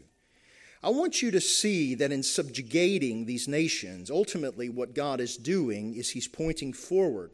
I 0.82 0.90
want 0.90 1.22
you 1.22 1.30
to 1.30 1.40
see 1.40 1.94
that 1.96 2.12
in 2.12 2.22
subjugating 2.22 3.24
these 3.24 3.48
nations, 3.48 4.10
ultimately 4.10 4.68
what 4.68 4.94
God 4.94 5.20
is 5.20 5.36
doing 5.36 5.94
is 5.94 6.10
He's 6.10 6.28
pointing 6.28 6.72
forward 6.72 7.32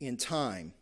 in 0.00 0.16
time 0.16 0.74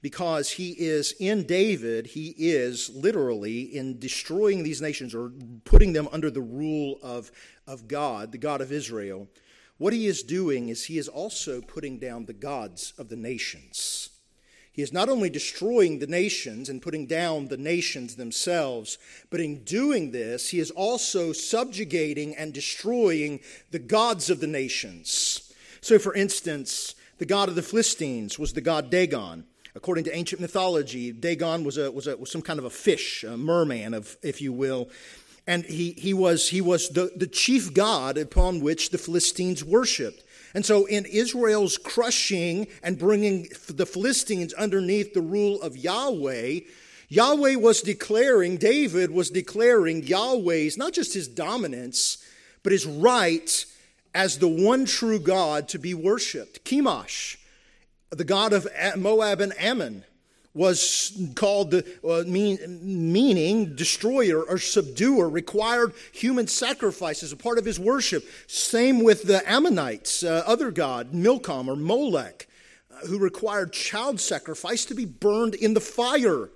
because 0.00 0.50
he 0.50 0.70
is 0.70 1.12
in 1.18 1.44
David, 1.44 2.06
he 2.06 2.34
is 2.38 2.90
literally 2.90 3.62
in 3.62 3.98
destroying 3.98 4.62
these 4.62 4.80
nations 4.80 5.14
or 5.14 5.32
putting 5.64 5.92
them 5.92 6.08
under 6.12 6.30
the 6.30 6.40
rule 6.40 6.98
of, 7.02 7.30
of 7.66 7.88
God, 7.88 8.32
the 8.32 8.38
God 8.38 8.60
of 8.60 8.70
Israel. 8.70 9.28
What 9.78 9.92
he 9.92 10.06
is 10.06 10.22
doing 10.22 10.68
is 10.68 10.84
he 10.84 10.98
is 10.98 11.08
also 11.08 11.60
putting 11.60 11.98
down 11.98 12.26
the 12.26 12.32
gods 12.32 12.92
of 12.98 13.08
the 13.08 13.16
nations. 13.16 14.10
He 14.78 14.82
is 14.82 14.92
not 14.92 15.08
only 15.08 15.28
destroying 15.28 15.98
the 15.98 16.06
nations 16.06 16.68
and 16.68 16.80
putting 16.80 17.06
down 17.06 17.48
the 17.48 17.56
nations 17.56 18.14
themselves, 18.14 18.96
but 19.28 19.40
in 19.40 19.64
doing 19.64 20.12
this, 20.12 20.50
he 20.50 20.60
is 20.60 20.70
also 20.70 21.32
subjugating 21.32 22.36
and 22.36 22.52
destroying 22.52 23.40
the 23.72 23.80
gods 23.80 24.30
of 24.30 24.38
the 24.38 24.46
nations. 24.46 25.52
So, 25.80 25.98
for 25.98 26.14
instance, 26.14 26.94
the 27.18 27.26
god 27.26 27.48
of 27.48 27.56
the 27.56 27.62
Philistines 27.62 28.38
was 28.38 28.52
the 28.52 28.60
god 28.60 28.88
Dagon. 28.88 29.46
According 29.78 30.02
to 30.06 30.16
ancient 30.16 30.40
mythology, 30.40 31.12
Dagon 31.12 31.62
was, 31.62 31.78
a, 31.78 31.88
was, 31.92 32.08
a, 32.08 32.16
was 32.16 32.32
some 32.32 32.42
kind 32.42 32.58
of 32.58 32.64
a 32.64 32.70
fish, 32.70 33.22
a 33.22 33.36
merman, 33.36 33.94
of, 33.94 34.16
if 34.22 34.42
you 34.42 34.52
will. 34.52 34.88
And 35.46 35.64
he, 35.64 35.92
he 35.92 36.12
was, 36.12 36.48
he 36.48 36.60
was 36.60 36.88
the, 36.88 37.12
the 37.14 37.28
chief 37.28 37.72
god 37.72 38.18
upon 38.18 38.58
which 38.58 38.90
the 38.90 38.98
Philistines 38.98 39.64
worshiped. 39.64 40.24
And 40.52 40.66
so, 40.66 40.86
in 40.86 41.04
Israel's 41.04 41.78
crushing 41.78 42.66
and 42.82 42.98
bringing 42.98 43.50
the 43.68 43.86
Philistines 43.86 44.52
underneath 44.52 45.14
the 45.14 45.20
rule 45.20 45.62
of 45.62 45.76
Yahweh, 45.76 46.58
Yahweh 47.08 47.54
was 47.54 47.80
declaring, 47.80 48.56
David 48.56 49.12
was 49.12 49.30
declaring 49.30 50.02
Yahweh's, 50.02 50.76
not 50.76 50.92
just 50.92 51.14
his 51.14 51.28
dominance, 51.28 52.18
but 52.64 52.72
his 52.72 52.84
right 52.84 53.64
as 54.12 54.38
the 54.38 54.48
one 54.48 54.86
true 54.86 55.20
God 55.20 55.68
to 55.68 55.78
be 55.78 55.94
worshiped. 55.94 56.64
Chemosh, 56.64 57.36
the 58.10 58.24
god 58.24 58.52
of 58.52 58.66
Moab 58.96 59.40
and 59.40 59.52
Ammon, 59.58 60.04
was 60.58 61.16
called 61.36 61.70
the 61.70 61.84
uh, 62.06 62.28
mean, 62.28 62.58
meaning 62.82 63.76
destroyer 63.76 64.42
or 64.42 64.58
subduer 64.58 65.28
required 65.28 65.92
human 66.12 66.48
sacrifice 66.48 67.22
as 67.22 67.30
a 67.30 67.36
part 67.36 67.58
of 67.58 67.64
his 67.64 67.78
worship. 67.78 68.24
Same 68.48 69.04
with 69.04 69.22
the 69.22 69.48
ammonites 69.48 70.24
uh, 70.24 70.42
other 70.46 70.72
god 70.72 71.12
milcom 71.12 71.68
or 71.68 71.76
molech 71.76 72.48
uh, 72.90 73.06
who 73.06 73.18
required 73.18 73.72
child 73.72 74.20
sacrifice 74.20 74.84
to 74.86 74.94
be 74.94 75.04
burned 75.04 75.54
in 75.54 75.74
the 75.74 75.80
fire. 75.80 76.50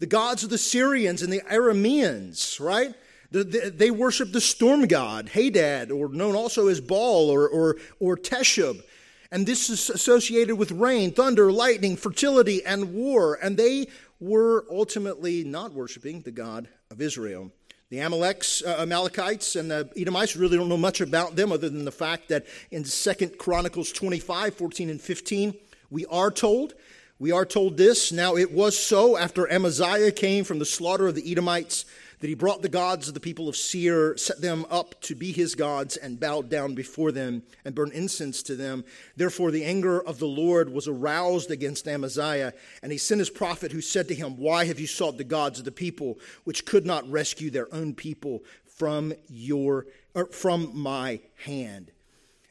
The 0.00 0.06
gods 0.06 0.42
of 0.42 0.50
the 0.50 0.58
syrians 0.58 1.22
and 1.22 1.32
the 1.32 1.42
arameans 1.42 2.58
right? 2.58 2.94
The, 3.30 3.44
the, 3.44 3.70
they 3.70 3.90
worshiped 3.90 4.32
the 4.32 4.40
storm 4.40 4.86
god 4.86 5.28
hadad 5.28 5.92
or 5.92 6.08
known 6.08 6.34
also 6.34 6.66
as 6.66 6.80
baal 6.80 7.30
or, 7.30 7.48
or, 7.48 7.76
or 8.00 8.16
teshub 8.16 8.82
and 9.30 9.46
this 9.46 9.68
is 9.68 9.90
associated 9.90 10.56
with 10.56 10.70
rain, 10.72 11.12
thunder, 11.12 11.50
lightning, 11.50 11.96
fertility, 11.96 12.64
and 12.64 12.92
war. 12.94 13.38
And 13.42 13.56
they 13.56 13.88
were 14.20 14.64
ultimately 14.70 15.44
not 15.44 15.72
worshiping 15.72 16.20
the 16.20 16.30
God 16.30 16.68
of 16.90 17.00
Israel. 17.00 17.50
The 17.88 17.98
Amaleks, 17.98 18.66
uh, 18.66 18.82
Amalekites 18.82 19.54
and 19.54 19.70
the 19.70 19.88
Edomites 19.96 20.34
really 20.34 20.56
don't 20.56 20.68
know 20.68 20.76
much 20.76 21.00
about 21.00 21.36
them 21.36 21.52
other 21.52 21.68
than 21.68 21.84
the 21.84 21.92
fact 21.92 22.28
that 22.28 22.44
in 22.72 22.82
2 22.82 23.28
Chronicles 23.38 23.92
25, 23.92 24.54
14, 24.54 24.90
and 24.90 25.00
15, 25.00 25.54
we 25.90 26.04
are 26.06 26.32
told, 26.32 26.74
we 27.20 27.30
are 27.30 27.44
told 27.44 27.76
this. 27.76 28.10
Now 28.10 28.36
it 28.36 28.50
was 28.50 28.76
so 28.76 29.16
after 29.16 29.50
Amaziah 29.50 30.10
came 30.10 30.42
from 30.42 30.58
the 30.58 30.64
slaughter 30.64 31.06
of 31.06 31.14
the 31.14 31.30
Edomites 31.30 31.84
that 32.20 32.28
he 32.28 32.34
brought 32.34 32.62
the 32.62 32.68
gods 32.68 33.08
of 33.08 33.14
the 33.14 33.20
people 33.20 33.48
of 33.48 33.56
Seir, 33.56 34.16
set 34.16 34.40
them 34.40 34.66
up 34.70 35.00
to 35.02 35.14
be 35.14 35.32
his 35.32 35.54
gods, 35.54 35.96
and 35.96 36.20
bowed 36.20 36.48
down 36.48 36.74
before 36.74 37.12
them 37.12 37.42
and 37.64 37.74
burned 37.74 37.92
incense 37.92 38.42
to 38.44 38.56
them. 38.56 38.84
Therefore, 39.16 39.50
the 39.50 39.64
anger 39.64 40.00
of 40.00 40.18
the 40.18 40.26
Lord 40.26 40.70
was 40.70 40.88
aroused 40.88 41.50
against 41.50 41.86
Amaziah, 41.86 42.52
and 42.82 42.92
he 42.92 42.98
sent 42.98 43.18
his 43.18 43.30
prophet 43.30 43.72
who 43.72 43.80
said 43.80 44.08
to 44.08 44.14
him, 44.14 44.36
Why 44.36 44.64
have 44.64 44.80
you 44.80 44.86
sought 44.86 45.18
the 45.18 45.24
gods 45.24 45.58
of 45.58 45.64
the 45.64 45.72
people, 45.72 46.18
which 46.44 46.64
could 46.64 46.86
not 46.86 47.08
rescue 47.10 47.50
their 47.50 47.72
own 47.74 47.94
people 47.94 48.42
from 48.64 49.12
your 49.28 49.86
or 50.14 50.26
from 50.26 50.70
my 50.74 51.20
hand? 51.44 51.92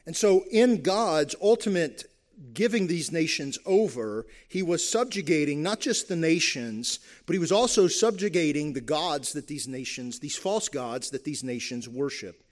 And 0.06 0.16
so, 0.16 0.44
in 0.50 0.82
God's 0.82 1.34
ultimate 1.42 2.04
giving 2.52 2.86
these 2.86 3.12
nations 3.12 3.58
over, 3.64 4.26
he 4.48 4.62
was 4.62 4.86
subjugating 4.86 5.62
not 5.62 5.80
just 5.80 6.08
the 6.08 6.16
nations, 6.16 6.98
but 7.26 7.32
he 7.32 7.38
was 7.38 7.52
also 7.52 7.88
subjugating 7.88 8.72
the 8.72 8.80
gods 8.80 9.32
that 9.32 9.46
these 9.46 9.66
nations, 9.66 10.18
these 10.18 10.36
false 10.36 10.68
gods 10.68 11.10
that 11.10 11.24
these 11.24 11.42
nations 11.42 11.88
worship. 11.88 12.42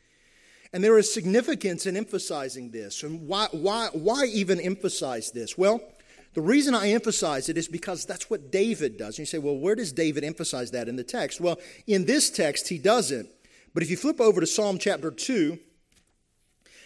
And 0.72 0.82
there 0.82 0.98
is 0.98 1.12
significance 1.12 1.86
in 1.86 1.96
emphasizing 1.96 2.70
this. 2.70 3.02
And 3.02 3.28
why, 3.28 3.46
why, 3.52 3.90
why 3.92 4.24
even 4.24 4.58
emphasize 4.58 5.30
this? 5.30 5.56
Well, 5.56 5.80
the 6.34 6.40
reason 6.40 6.74
I 6.74 6.90
emphasize 6.90 7.48
it 7.48 7.56
is 7.56 7.68
because 7.68 8.04
that's 8.04 8.28
what 8.28 8.50
David 8.50 8.98
does. 8.98 9.16
And 9.16 9.20
you 9.20 9.26
say, 9.26 9.38
well, 9.38 9.56
where 9.56 9.76
does 9.76 9.92
David 9.92 10.24
emphasize 10.24 10.72
that 10.72 10.88
in 10.88 10.96
the 10.96 11.04
text? 11.04 11.40
Well, 11.40 11.60
in 11.86 12.06
this 12.06 12.28
text, 12.28 12.68
he 12.68 12.78
doesn't. 12.78 13.28
But 13.72 13.84
if 13.84 13.90
you 13.90 13.96
flip 13.96 14.20
over 14.20 14.40
to 14.40 14.46
Psalm 14.46 14.78
chapter 14.78 15.12
2, 15.12 15.58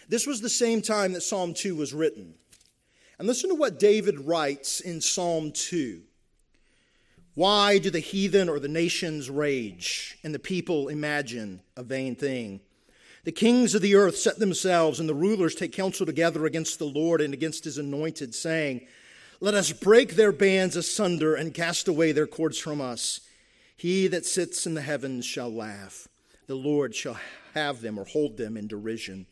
this 0.07 0.27
was 0.27 0.41
the 0.41 0.49
same 0.49 0.81
time 0.81 1.13
that 1.13 1.21
Psalm 1.21 1.53
2 1.55 1.75
was 1.75 1.93
written. 1.93 2.35
And 3.19 3.27
listen 3.27 3.49
to 3.49 3.55
what 3.55 3.79
David 3.79 4.21
writes 4.21 4.79
in 4.79 5.01
Psalm 5.01 5.51
2. 5.51 6.01
Why 7.35 7.77
do 7.77 7.89
the 7.89 7.99
heathen 7.99 8.47
or 8.47 8.59
the 8.59 8.69
nations 8.69 9.29
rage 9.29 10.17
and 10.23 10.33
the 10.33 10.39
people 10.39 10.87
imagine 10.87 11.61
a 11.75 11.83
vain 11.83 12.15
thing? 12.15 12.61
The 13.25 13.33
kings 13.33 13.75
of 13.75 13.81
the 13.81 13.95
earth 13.95 14.17
set 14.17 14.39
themselves, 14.39 14.99
and 14.99 15.07
the 15.07 15.13
rulers 15.13 15.53
take 15.53 15.73
counsel 15.73 16.05
together 16.05 16.45
against 16.45 16.79
the 16.79 16.85
Lord 16.85 17.19
and 17.19 17.33
against 17.33 17.65
his 17.65 17.77
anointed, 17.77 18.33
saying, 18.33 18.87
Let 19.41 19.53
us 19.53 19.73
break 19.73 20.15
their 20.15 20.31
bands 20.31 20.77
asunder 20.77 21.35
and 21.35 21.53
cast 21.53 21.89
away 21.89 22.13
their 22.13 22.27
cords 22.27 22.57
from 22.57 22.79
us. 22.79 23.19
He 23.75 24.07
that 24.07 24.25
sits 24.25 24.65
in 24.65 24.73
the 24.73 24.81
heavens 24.81 25.25
shall 25.25 25.51
laugh. 25.51 26.07
The 26.47 26.55
Lord 26.55 26.95
shall 26.95 27.19
have 27.53 27.81
them 27.81 27.99
or 27.99 28.05
hold 28.05 28.37
them 28.37 28.55
in 28.55 28.67
derision. 28.67 29.27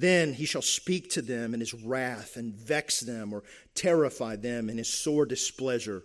Then 0.00 0.32
he 0.32 0.46
shall 0.46 0.62
speak 0.62 1.10
to 1.10 1.20
them 1.20 1.52
in 1.52 1.60
his 1.60 1.74
wrath 1.74 2.36
and 2.36 2.54
vex 2.54 3.00
them 3.00 3.34
or 3.34 3.42
terrify 3.74 4.34
them 4.34 4.70
in 4.70 4.78
his 4.78 4.88
sore 4.88 5.26
displeasure. 5.26 6.04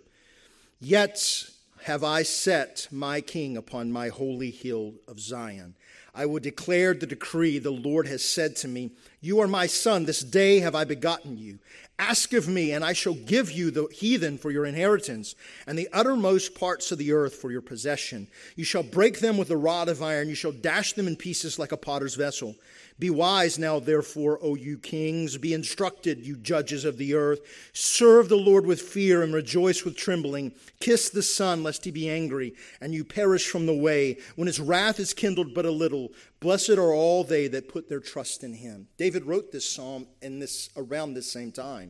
Yet 0.78 1.48
have 1.84 2.04
I 2.04 2.22
set 2.22 2.88
my 2.90 3.22
king 3.22 3.56
upon 3.56 3.90
my 3.90 4.08
holy 4.08 4.50
hill 4.50 4.96
of 5.08 5.18
Zion. 5.18 5.76
I 6.14 6.26
will 6.26 6.40
declare 6.40 6.92
the 6.92 7.06
decree 7.06 7.58
the 7.58 7.70
Lord 7.70 8.06
has 8.06 8.22
said 8.22 8.54
to 8.56 8.68
me 8.68 8.90
You 9.22 9.40
are 9.40 9.48
my 9.48 9.66
son, 9.66 10.04
this 10.04 10.20
day 10.20 10.58
have 10.58 10.74
I 10.74 10.84
begotten 10.84 11.38
you. 11.38 11.58
Ask 11.98 12.34
of 12.34 12.46
me, 12.46 12.72
and 12.72 12.84
I 12.84 12.92
shall 12.92 13.14
give 13.14 13.50
you 13.50 13.70
the 13.70 13.86
heathen 13.90 14.36
for 14.36 14.50
your 14.50 14.66
inheritance, 14.66 15.34
and 15.66 15.78
the 15.78 15.88
uttermost 15.94 16.54
parts 16.54 16.92
of 16.92 16.98
the 16.98 17.12
earth 17.12 17.36
for 17.36 17.50
your 17.50 17.62
possession. 17.62 18.28
You 18.54 18.64
shall 18.64 18.82
break 18.82 19.20
them 19.20 19.38
with 19.38 19.50
a 19.50 19.56
rod 19.56 19.88
of 19.88 20.02
iron, 20.02 20.28
you 20.28 20.34
shall 20.34 20.52
dash 20.52 20.92
them 20.92 21.08
in 21.08 21.16
pieces 21.16 21.58
like 21.58 21.72
a 21.72 21.76
potter's 21.78 22.14
vessel. 22.14 22.54
Be 22.98 23.10
wise 23.10 23.58
now, 23.58 23.78
therefore, 23.78 24.38
O 24.40 24.54
you 24.54 24.78
kings. 24.78 25.36
Be 25.36 25.52
instructed, 25.52 26.26
you 26.26 26.36
judges 26.36 26.86
of 26.86 26.96
the 26.96 27.14
earth. 27.14 27.40
Serve 27.74 28.30
the 28.30 28.36
Lord 28.36 28.64
with 28.64 28.80
fear 28.80 29.22
and 29.22 29.34
rejoice 29.34 29.84
with 29.84 29.98
trembling. 29.98 30.52
Kiss 30.80 31.10
the 31.10 31.22
Son, 31.22 31.62
lest 31.62 31.84
he 31.84 31.90
be 31.90 32.08
angry, 32.08 32.54
and 32.80 32.94
you 32.94 33.04
perish 33.04 33.48
from 33.48 33.66
the 33.66 33.76
way, 33.76 34.18
when 34.36 34.46
his 34.46 34.60
wrath 34.60 34.98
is 34.98 35.12
kindled 35.12 35.52
but 35.52 35.66
a 35.66 35.70
little. 35.70 36.10
Blessed 36.40 36.70
are 36.70 36.92
all 36.92 37.22
they 37.22 37.48
that 37.48 37.68
put 37.68 37.88
their 37.88 38.00
trust 38.00 38.42
in 38.42 38.54
him. 38.54 38.88
David 38.96 39.26
wrote 39.26 39.52
this 39.52 39.68
psalm 39.68 40.06
in 40.22 40.38
this, 40.38 40.70
around 40.76 41.12
this 41.12 41.30
same 41.30 41.52
time. 41.52 41.85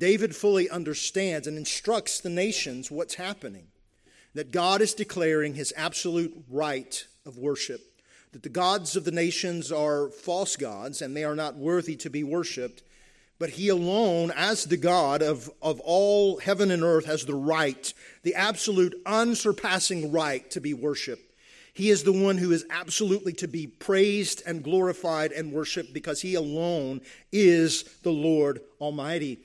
David 0.00 0.34
fully 0.34 0.68
understands 0.68 1.46
and 1.46 1.56
instructs 1.56 2.20
the 2.20 2.28
nations 2.28 2.90
what's 2.90 3.14
happening. 3.14 3.68
That 4.34 4.50
God 4.50 4.80
is 4.80 4.94
declaring 4.94 5.54
his 5.54 5.72
absolute 5.76 6.44
right 6.48 7.06
of 7.24 7.38
worship 7.38 7.82
that 8.32 8.42
the 8.42 8.48
gods 8.48 8.94
of 8.94 9.04
the 9.04 9.10
nations 9.10 9.72
are 9.72 10.08
false 10.08 10.56
gods 10.56 11.02
and 11.02 11.16
they 11.16 11.24
are 11.24 11.34
not 11.34 11.56
worthy 11.56 11.96
to 11.96 12.10
be 12.10 12.22
worshiped, 12.22 12.82
but 13.38 13.50
he 13.50 13.68
alone, 13.68 14.32
as 14.36 14.64
the 14.64 14.76
God 14.76 15.22
of, 15.22 15.50
of 15.62 15.80
all 15.80 16.38
heaven 16.38 16.70
and 16.70 16.82
earth, 16.82 17.06
has 17.06 17.24
the 17.24 17.34
right, 17.34 17.92
the 18.22 18.34
absolute 18.34 18.94
unsurpassing 19.06 20.12
right 20.12 20.48
to 20.50 20.60
be 20.60 20.74
worshiped. 20.74 21.26
He 21.72 21.90
is 21.90 22.04
the 22.04 22.12
one 22.12 22.36
who 22.36 22.52
is 22.52 22.66
absolutely 22.70 23.32
to 23.34 23.48
be 23.48 23.66
praised 23.66 24.42
and 24.46 24.62
glorified 24.62 25.32
and 25.32 25.52
worshiped 25.52 25.94
because 25.94 26.20
he 26.20 26.34
alone 26.34 27.00
is 27.32 27.84
the 28.02 28.12
Lord 28.12 28.60
Almighty. 28.80 29.38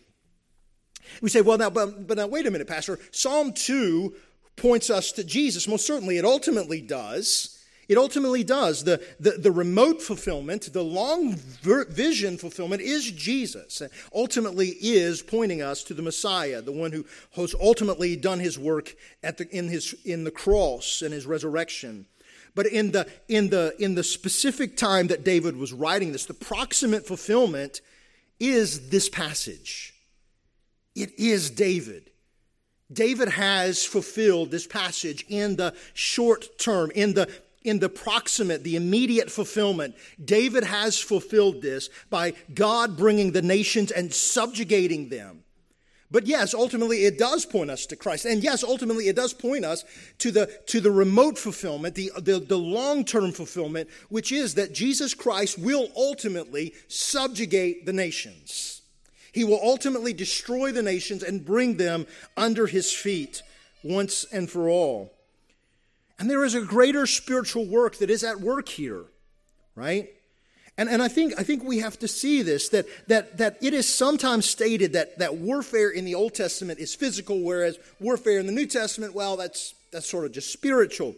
We 1.21 1.29
say, 1.29 1.41
well, 1.41 1.57
now, 1.57 1.69
but, 1.69 2.07
but 2.07 2.17
now, 2.17 2.27
wait 2.27 2.45
a 2.45 2.51
minute, 2.51 2.67
Pastor. 2.67 2.99
Psalm 3.11 3.53
2 3.53 4.13
points 4.55 4.89
us 4.89 5.11
to 5.13 5.23
Jesus. 5.23 5.67
Most 5.67 5.85
certainly, 5.85 6.17
it 6.17 6.25
ultimately 6.25 6.81
does. 6.81 7.55
It 7.87 7.97
ultimately 7.97 8.43
does. 8.43 8.83
The, 8.83 9.01
the, 9.19 9.31
the, 9.31 9.51
remote 9.51 10.01
fulfillment, 10.01 10.73
the 10.73 10.83
long 10.83 11.35
vision 11.35 12.37
fulfillment 12.37 12.81
is 12.81 13.11
Jesus. 13.11 13.81
Ultimately 14.13 14.69
is 14.69 15.21
pointing 15.21 15.61
us 15.61 15.83
to 15.83 15.93
the 15.93 16.01
Messiah, 16.01 16.61
the 16.61 16.71
one 16.71 16.91
who 16.91 17.05
has 17.35 17.53
ultimately 17.61 18.15
done 18.15 18.39
his 18.39 18.57
work 18.57 18.95
at 19.21 19.37
the, 19.37 19.47
in, 19.55 19.67
his, 19.67 19.95
in 20.03 20.23
the 20.23 20.31
cross 20.31 21.01
and 21.01 21.13
his 21.13 21.27
resurrection. 21.27 22.07
But 22.55 22.67
in 22.67 22.91
the, 22.91 23.07
in, 23.27 23.49
the, 23.49 23.75
in 23.77 23.95
the 23.95 24.03
specific 24.03 24.77
time 24.77 25.07
that 25.07 25.23
David 25.23 25.57
was 25.57 25.73
writing 25.73 26.11
this, 26.11 26.25
the 26.25 26.33
proximate 26.33 27.05
fulfillment 27.05 27.81
is 28.39 28.89
this 28.89 29.09
passage. 29.09 29.94
It 30.95 31.19
is 31.19 31.49
David. 31.51 32.11
David 32.91 33.29
has 33.29 33.83
fulfilled 33.85 34.51
this 34.51 34.67
passage 34.67 35.25
in 35.27 35.55
the 35.55 35.75
short 35.93 36.57
term, 36.57 36.91
in 36.95 37.13
the 37.13 37.29
in 37.63 37.79
the 37.79 37.89
proximate, 37.89 38.63
the 38.63 38.75
immediate 38.75 39.31
fulfillment. 39.31 39.95
David 40.23 40.63
has 40.63 40.99
fulfilled 40.99 41.63
this 41.63 41.89
by 42.11 42.33
God 42.53 42.95
bringing 42.95 43.31
the 43.31 43.41
nations 43.41 43.91
and 43.91 44.13
subjugating 44.13 45.09
them, 45.09 45.43
But 46.11 46.27
yes, 46.27 46.53
ultimately 46.53 47.05
it 47.05 47.17
does 47.17 47.45
point 47.45 47.71
us 47.71 47.87
to 47.87 47.95
Christ. 47.95 48.25
And 48.25 48.43
yes, 48.43 48.63
ultimately 48.63 49.07
it 49.07 49.15
does 49.15 49.33
point 49.33 49.65
us 49.65 49.83
to 50.19 50.31
the, 50.31 50.47
to 50.67 50.79
the 50.79 50.91
remote 50.91 51.37
fulfillment, 51.39 51.95
the, 51.95 52.11
the, 52.17 52.39
the 52.39 52.57
long 52.57 53.03
term 53.03 53.31
fulfillment, 53.31 53.89
which 54.09 54.31
is 54.31 54.53
that 54.55 54.71
Jesus 54.71 55.15
Christ 55.15 55.57
will 55.57 55.89
ultimately 55.97 56.73
subjugate 56.87 57.87
the 57.87 57.93
nations. 57.93 58.74
He 59.35 59.43
will 59.43 59.59
ultimately 59.61 60.13
destroy 60.13 60.71
the 60.71 60.81
nations 60.81 61.21
and 61.21 61.45
bring 61.45 61.75
them 61.75 62.07
under 62.37 62.67
his 62.67 62.93
feet 62.93 63.43
once 63.83 64.23
and 64.31 64.49
for 64.49 64.69
all. 64.69 65.11
And 66.17 66.29
there 66.29 66.45
is 66.45 66.55
a 66.55 66.61
greater 66.61 67.05
spiritual 67.05 67.65
work 67.65 67.97
that 67.97 68.09
is 68.09 68.23
at 68.23 68.39
work 68.39 68.69
here, 68.69 69.03
right? 69.75 70.07
And, 70.77 70.87
and 70.87 71.03
I, 71.03 71.09
think, 71.09 71.33
I 71.37 71.43
think 71.43 71.65
we 71.65 71.79
have 71.79 71.99
to 71.99 72.07
see 72.07 72.43
this 72.43 72.69
that, 72.69 72.85
that, 73.09 73.37
that 73.37 73.57
it 73.61 73.73
is 73.73 73.93
sometimes 73.93 74.49
stated 74.49 74.93
that, 74.93 75.19
that 75.19 75.35
warfare 75.35 75.89
in 75.89 76.05
the 76.05 76.15
Old 76.15 76.33
Testament 76.33 76.79
is 76.79 76.95
physical, 76.95 77.41
whereas 77.41 77.77
warfare 77.99 78.39
in 78.39 78.45
the 78.45 78.53
New 78.53 78.67
Testament, 78.67 79.13
well, 79.13 79.35
that's, 79.35 79.73
that's 79.91 80.09
sort 80.09 80.23
of 80.23 80.31
just 80.31 80.53
spiritual. 80.53 81.13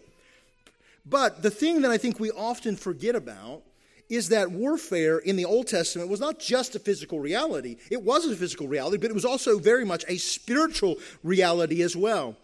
But 1.06 1.44
the 1.44 1.52
thing 1.52 1.84
that 1.84 1.92
I 1.92 2.00
think 2.00 2.20
we 2.20 2.32
often 2.32 2.78
forget 2.78 3.14
about 3.14 3.62
is 4.10 4.30
that 4.30 4.52
warfare 4.52 5.20
in 5.20 5.36
the 5.36 5.46
Old 5.46 5.68
Testament 5.68 6.10
was 6.10 6.20
not 6.20 6.40
just 6.40 6.76
a 6.76 6.80
physical 6.80 7.20
reality. 7.20 7.78
It 7.92 8.04
was 8.04 8.26
a 8.26 8.36
physical 8.36 8.68
reality, 8.68 8.98
but 8.98 9.10
it 9.10 9.14
was 9.14 9.26
also 9.26 9.60
very 9.60 9.86
much 9.86 10.06
a 10.08 10.18
spiritual 10.18 10.98
reality 11.24 11.82
as 11.82 11.96
well. 11.96 12.36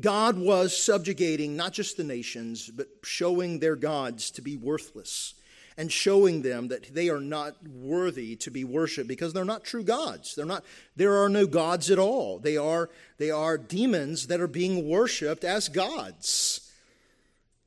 God 0.00 0.38
was 0.38 0.76
subjugating 0.76 1.56
not 1.56 1.72
just 1.72 1.96
the 1.96 2.04
nations, 2.04 2.68
but 2.68 2.88
showing 3.02 3.60
their 3.60 3.76
gods 3.76 4.30
to 4.32 4.42
be 4.42 4.56
worthless 4.56 5.34
and 5.76 5.90
showing 5.90 6.42
them 6.42 6.68
that 6.68 6.94
they 6.94 7.08
are 7.08 7.20
not 7.20 7.56
worthy 7.66 8.36
to 8.36 8.50
be 8.50 8.64
worshiped 8.64 9.08
because 9.08 9.32
they're 9.32 9.44
not 9.44 9.64
true 9.64 9.82
gods. 9.82 10.34
They're 10.34 10.46
not, 10.46 10.64
there 10.96 11.22
are 11.22 11.28
no 11.28 11.46
gods 11.46 11.90
at 11.90 11.98
all. 11.98 12.38
They 12.38 12.56
are, 12.56 12.90
they 13.18 13.30
are 13.30 13.58
demons 13.58 14.28
that 14.28 14.40
are 14.40 14.48
being 14.48 14.88
worshiped 14.88 15.44
as 15.44 15.68
gods. 15.68 16.63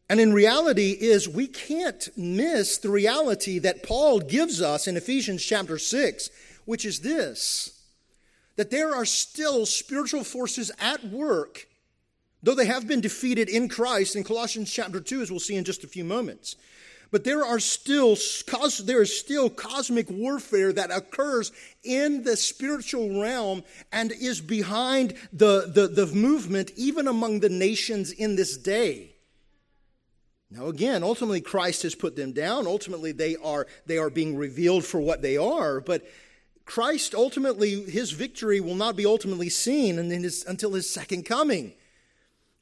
And 0.09 0.19
in 0.21 0.33
reality 0.33 0.91
is 0.91 1.27
we 1.27 1.47
can't 1.47 2.07
miss 2.15 2.77
the 2.77 2.89
reality 2.89 3.59
that 3.59 3.83
Paul 3.83 4.19
gives 4.19 4.61
us 4.61 4.87
in 4.87 4.95
Ephesians 4.95 5.43
chapter 5.43 5.77
6, 5.77 6.29
which 6.65 6.85
is 6.85 6.99
this 7.01 7.73
that 8.55 8.71
there 8.71 8.95
are 8.95 9.05
still 9.05 9.67
spiritual 9.67 10.23
forces 10.23 10.71
at 10.79 11.03
work, 11.05 11.67
though 12.41 12.55
they 12.55 12.65
have 12.65 12.87
been 12.87 13.01
defeated 13.01 13.49
in 13.49 13.69
Christ 13.69 14.15
in 14.15 14.23
Colossians 14.23 14.73
chapter 14.73 14.99
2, 14.99 15.21
as 15.21 15.29
we'll 15.29 15.39
see 15.39 15.55
in 15.55 15.63
just 15.63 15.83
a 15.83 15.87
few 15.87 16.03
moments. 16.03 16.55
But 17.11 17.23
there 17.23 17.45
are 17.45 17.59
still 17.59 18.17
there 18.83 19.01
is 19.01 19.17
still 19.17 19.49
cosmic 19.49 20.09
warfare 20.09 20.73
that 20.73 20.91
occurs 20.91 21.51
in 21.83 22.23
the 22.23 22.35
spiritual 22.35 23.21
realm 23.21 23.63
and 23.91 24.11
is 24.11 24.41
behind 24.41 25.13
the, 25.31 25.71
the, 25.73 25.87
the 25.87 26.07
movement 26.07 26.71
even 26.75 27.07
among 27.07 27.39
the 27.39 27.49
nations 27.49 28.11
in 28.11 28.35
this 28.35 28.57
day. 28.57 29.16
Now 30.49 30.67
again, 30.67 31.03
ultimately 31.03 31.41
Christ 31.41 31.83
has 31.83 31.95
put 31.95 32.15
them 32.15 32.31
down. 32.31 32.67
Ultimately 32.67 33.11
they 33.11 33.35
are 33.37 33.67
they 33.85 33.97
are 33.97 34.09
being 34.09 34.37
revealed 34.37 34.85
for 34.85 34.99
what 34.99 35.21
they 35.21 35.37
are, 35.37 35.81
but 35.81 36.07
Christ 36.65 37.13
ultimately 37.13 37.83
his 37.83 38.11
victory 38.11 38.59
will 38.59 38.75
not 38.75 38.95
be 38.95 39.05
ultimately 39.05 39.49
seen 39.49 39.99
until 39.99 40.73
his 40.73 40.89
second 40.89 41.23
coming. 41.25 41.73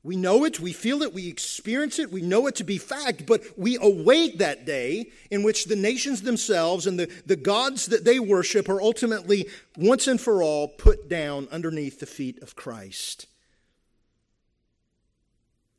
We 0.05 0.15
know 0.15 0.45
it, 0.45 0.59
we 0.59 0.71
feel 0.71 1.01
it, 1.01 1.15
we 1.15 1.27
experience 1.27 1.97
it, 1.97 2.11
we 2.11 2.21
know 2.21 2.45
it 2.45 2.53
to 2.57 2.63
be 2.63 2.77
fact, 2.77 3.25
but 3.25 3.41
we 3.57 3.79
await 3.81 4.37
that 4.37 4.63
day 4.63 5.09
in 5.31 5.41
which 5.41 5.65
the 5.65 5.75
nations 5.75 6.21
themselves 6.21 6.85
and 6.85 6.99
the, 6.99 7.11
the 7.25 7.35
gods 7.35 7.87
that 7.87 8.05
they 8.05 8.19
worship 8.19 8.69
are 8.69 8.79
ultimately, 8.79 9.49
once 9.75 10.07
and 10.07 10.21
for 10.21 10.43
all, 10.43 10.67
put 10.67 11.09
down 11.09 11.47
underneath 11.51 11.99
the 11.99 12.05
feet 12.05 12.39
of 12.43 12.55
Christ. 12.55 13.25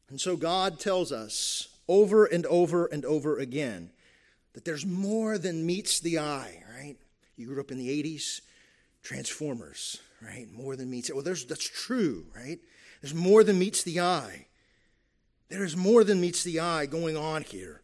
And 0.08 0.20
so 0.20 0.36
God 0.36 0.80
tells 0.80 1.12
us 1.12 1.68
over 1.88 2.24
and 2.24 2.46
over 2.46 2.86
and 2.86 3.04
over 3.04 3.38
again 3.38 3.90
that 4.54 4.64
there's 4.64 4.86
more 4.86 5.38
than 5.38 5.66
meets 5.66 6.00
the 6.00 6.18
eye, 6.18 6.62
right? 6.74 6.96
You 7.36 7.46
grew 7.46 7.60
up 7.60 7.70
in 7.70 7.78
the 7.78 8.02
80s, 8.02 8.40
Transformers, 9.02 10.00
right? 10.20 10.50
More 10.50 10.76
than 10.76 10.90
meets. 10.90 11.12
Well, 11.12 11.22
there's, 11.22 11.44
that's 11.44 11.68
true, 11.68 12.26
right? 12.34 12.58
There's 13.00 13.14
more 13.14 13.44
than 13.44 13.58
meets 13.58 13.82
the 13.82 14.00
eye. 14.00 14.46
There 15.48 15.62
is 15.62 15.76
more 15.76 16.02
than 16.02 16.20
meets 16.20 16.42
the 16.42 16.58
eye 16.60 16.86
going 16.86 17.16
on 17.16 17.42
here. 17.42 17.82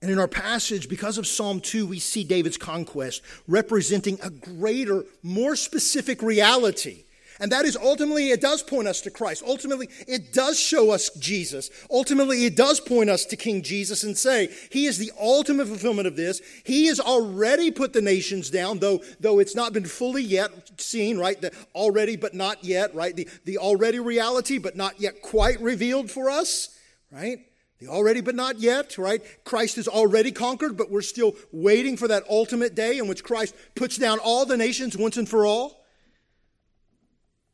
And 0.00 0.10
in 0.10 0.18
our 0.18 0.26
passage, 0.26 0.88
because 0.88 1.16
of 1.16 1.28
Psalm 1.28 1.60
2, 1.60 1.86
we 1.86 2.00
see 2.00 2.24
David's 2.24 2.56
conquest 2.56 3.22
representing 3.46 4.18
a 4.20 4.30
greater, 4.30 5.04
more 5.22 5.54
specific 5.54 6.22
reality 6.22 7.04
and 7.40 7.50
that 7.52 7.64
is 7.64 7.76
ultimately, 7.76 8.30
it 8.30 8.40
does 8.40 8.62
point 8.62 8.88
us 8.88 9.00
to 9.02 9.10
Christ. 9.10 9.42
Ultimately, 9.46 9.88
it 10.06 10.32
does 10.32 10.58
show 10.58 10.90
us 10.90 11.10
Jesus. 11.18 11.70
Ultimately, 11.90 12.44
it 12.44 12.56
does 12.56 12.80
point 12.80 13.10
us 13.10 13.24
to 13.26 13.36
King 13.36 13.62
Jesus 13.62 14.04
and 14.04 14.16
say, 14.16 14.48
He 14.70 14.86
is 14.86 14.98
the 14.98 15.12
ultimate 15.20 15.68
fulfillment 15.68 16.06
of 16.06 16.16
this. 16.16 16.40
He 16.64 16.86
has 16.86 17.00
already 17.00 17.70
put 17.70 17.92
the 17.92 18.02
nations 18.02 18.50
down, 18.50 18.78
though, 18.78 19.02
though 19.20 19.38
it's 19.38 19.56
not 19.56 19.72
been 19.72 19.86
fully 19.86 20.22
yet 20.22 20.80
seen, 20.80 21.18
right? 21.18 21.40
The 21.40 21.52
already 21.74 22.16
but 22.16 22.34
not 22.34 22.64
yet, 22.64 22.94
right? 22.94 23.14
The, 23.14 23.28
the 23.44 23.58
already 23.58 23.98
reality 23.98 24.58
but 24.58 24.76
not 24.76 25.00
yet 25.00 25.22
quite 25.22 25.60
revealed 25.60 26.10
for 26.10 26.30
us, 26.30 26.76
right? 27.10 27.38
The 27.82 27.88
already 27.88 28.20
but 28.20 28.36
not 28.36 28.60
yet, 28.60 28.96
right? 28.96 29.20
Christ 29.44 29.76
is 29.76 29.88
already 29.88 30.30
conquered, 30.30 30.76
but 30.76 30.88
we're 30.88 31.02
still 31.02 31.34
waiting 31.50 31.96
for 31.96 32.06
that 32.06 32.22
ultimate 32.30 32.76
day 32.76 32.98
in 32.98 33.08
which 33.08 33.24
Christ 33.24 33.56
puts 33.74 33.96
down 33.96 34.20
all 34.20 34.46
the 34.46 34.56
nations 34.56 34.96
once 34.96 35.16
and 35.16 35.28
for 35.28 35.44
all. 35.44 35.81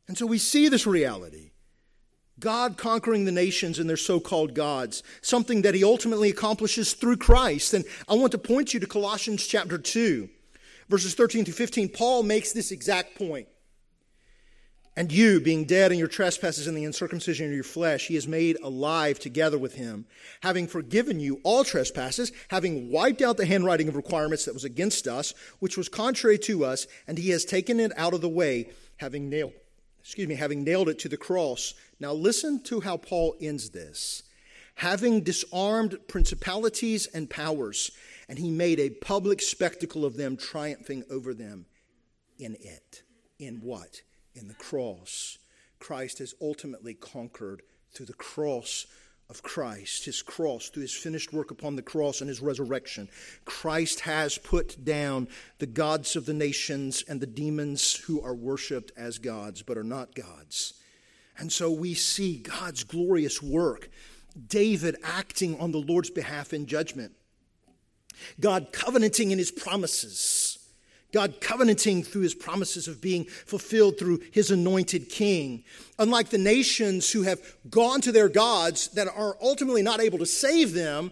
And 0.09 0.17
so 0.17 0.25
we 0.25 0.39
see 0.39 0.67
this 0.67 0.87
reality 0.87 1.51
God 2.39 2.77
conquering 2.77 3.25
the 3.25 3.31
nations 3.31 3.77
and 3.77 3.87
their 3.87 3.95
so 3.95 4.19
called 4.19 4.55
gods, 4.55 5.03
something 5.21 5.61
that 5.61 5.75
he 5.75 5.83
ultimately 5.83 6.31
accomplishes 6.31 6.93
through 6.93 7.17
Christ. 7.17 7.73
And 7.75 7.85
I 8.09 8.15
want 8.15 8.31
to 8.31 8.39
point 8.39 8.73
you 8.73 8.79
to 8.79 8.87
Colossians 8.87 9.45
chapter 9.45 9.77
2, 9.77 10.27
verses 10.89 11.13
13 11.13 11.45
to 11.45 11.51
15. 11.51 11.89
Paul 11.89 12.23
makes 12.23 12.51
this 12.51 12.71
exact 12.71 13.15
point. 13.15 13.47
And 14.97 15.11
you, 15.11 15.39
being 15.39 15.65
dead 15.65 15.91
in 15.91 15.99
your 15.99 16.07
trespasses 16.07 16.65
and 16.65 16.75
the 16.75 16.85
uncircumcision 16.85 17.45
of 17.45 17.53
your 17.53 17.63
flesh, 17.63 18.07
he 18.07 18.15
has 18.15 18.27
made 18.27 18.57
alive 18.63 19.19
together 19.19 19.59
with 19.59 19.75
him, 19.75 20.07
having 20.41 20.65
forgiven 20.65 21.19
you 21.19 21.39
all 21.43 21.63
trespasses, 21.63 22.31
having 22.49 22.91
wiped 22.91 23.21
out 23.21 23.37
the 23.37 23.45
handwriting 23.45 23.87
of 23.87 23.95
requirements 23.95 24.45
that 24.45 24.55
was 24.55 24.65
against 24.65 25.07
us, 25.07 25.35
which 25.59 25.77
was 25.77 25.87
contrary 25.87 26.39
to 26.39 26.65
us, 26.65 26.87
and 27.07 27.19
he 27.19 27.29
has 27.29 27.45
taken 27.45 27.79
it 27.79 27.91
out 27.95 28.15
of 28.15 28.21
the 28.21 28.27
way, 28.27 28.71
having 28.97 29.29
nailed 29.29 29.53
excuse 30.09 30.27
me, 30.27 30.33
having 30.33 30.63
nailed 30.63 30.89
it 30.89 30.97
to 30.97 31.07
the 31.07 31.15
cross. 31.15 31.75
Now 31.99 32.13
listen 32.13 32.63
to 32.63 32.79
how 32.79 32.97
Paul 32.97 33.35
ends 33.39 33.69
this. 33.69 34.23
Having 34.73 35.21
disarmed 35.21 35.99
principalities 36.07 37.05
and 37.05 37.29
powers, 37.29 37.91
and 38.27 38.39
he 38.39 38.49
made 38.49 38.79
a 38.79 38.89
public 38.89 39.39
spectacle 39.39 40.03
of 40.03 40.17
them, 40.17 40.35
triumphing 40.35 41.03
over 41.11 41.35
them 41.35 41.67
in 42.39 42.57
it. 42.59 43.03
In 43.37 43.57
what? 43.61 44.01
In 44.33 44.47
the 44.47 44.55
cross. 44.55 45.37
Christ 45.77 46.17
has 46.17 46.33
ultimately 46.41 46.95
conquered 46.95 47.61
through 47.93 48.07
the 48.07 48.13
cross 48.13 48.87
of 49.29 49.43
Christ, 49.43 50.05
his 50.05 50.23
cross, 50.23 50.69
through 50.69 50.81
his 50.81 50.93
finished 50.93 51.31
work 51.31 51.51
upon 51.51 51.75
the 51.75 51.83
cross 51.83 52.19
and 52.19 52.27
his 52.27 52.41
resurrection, 52.41 53.07
Christ 53.45 53.99
has 54.01 54.39
put 54.39 54.83
down 54.83 55.27
the 55.59 55.67
gods 55.67 56.15
of 56.15 56.25
the 56.25 56.33
nations 56.33 57.03
and 57.07 57.21
the 57.21 57.27
demons 57.27 57.95
who 57.95 58.21
are 58.21 58.33
worshiped 58.33 58.91
as 58.97 59.19
gods 59.19 59.61
but 59.61 59.77
are 59.77 59.83
not 59.83 60.15
gods. 60.15 60.73
And 61.37 61.51
so 61.51 61.71
we 61.71 61.93
see 61.93 62.37
God's 62.37 62.83
glorious 62.83 63.41
work, 63.41 63.89
David 64.47 64.97
acting 65.03 65.59
on 65.59 65.71
the 65.71 65.77
Lord's 65.77 66.09
behalf 66.09 66.51
in 66.51 66.65
judgment, 66.65 67.13
God 68.39 68.69
covenanting 68.71 69.29
in 69.29 69.37
his 69.37 69.51
promises 69.51 70.48
God 71.11 71.41
covenanting 71.41 72.03
through 72.03 72.21
his 72.21 72.35
promises 72.35 72.87
of 72.87 73.01
being 73.01 73.25
fulfilled 73.25 73.97
through 73.97 74.21
his 74.31 74.51
anointed 74.51 75.09
king. 75.09 75.63
Unlike 75.97 76.29
the 76.29 76.37
nations 76.37 77.11
who 77.11 77.23
have 77.23 77.39
gone 77.69 78.01
to 78.01 78.11
their 78.11 78.29
gods 78.29 78.89
that 78.89 79.07
are 79.07 79.37
ultimately 79.41 79.81
not 79.81 80.01
able 80.01 80.19
to 80.19 80.25
save 80.25 80.73
them, 80.73 81.11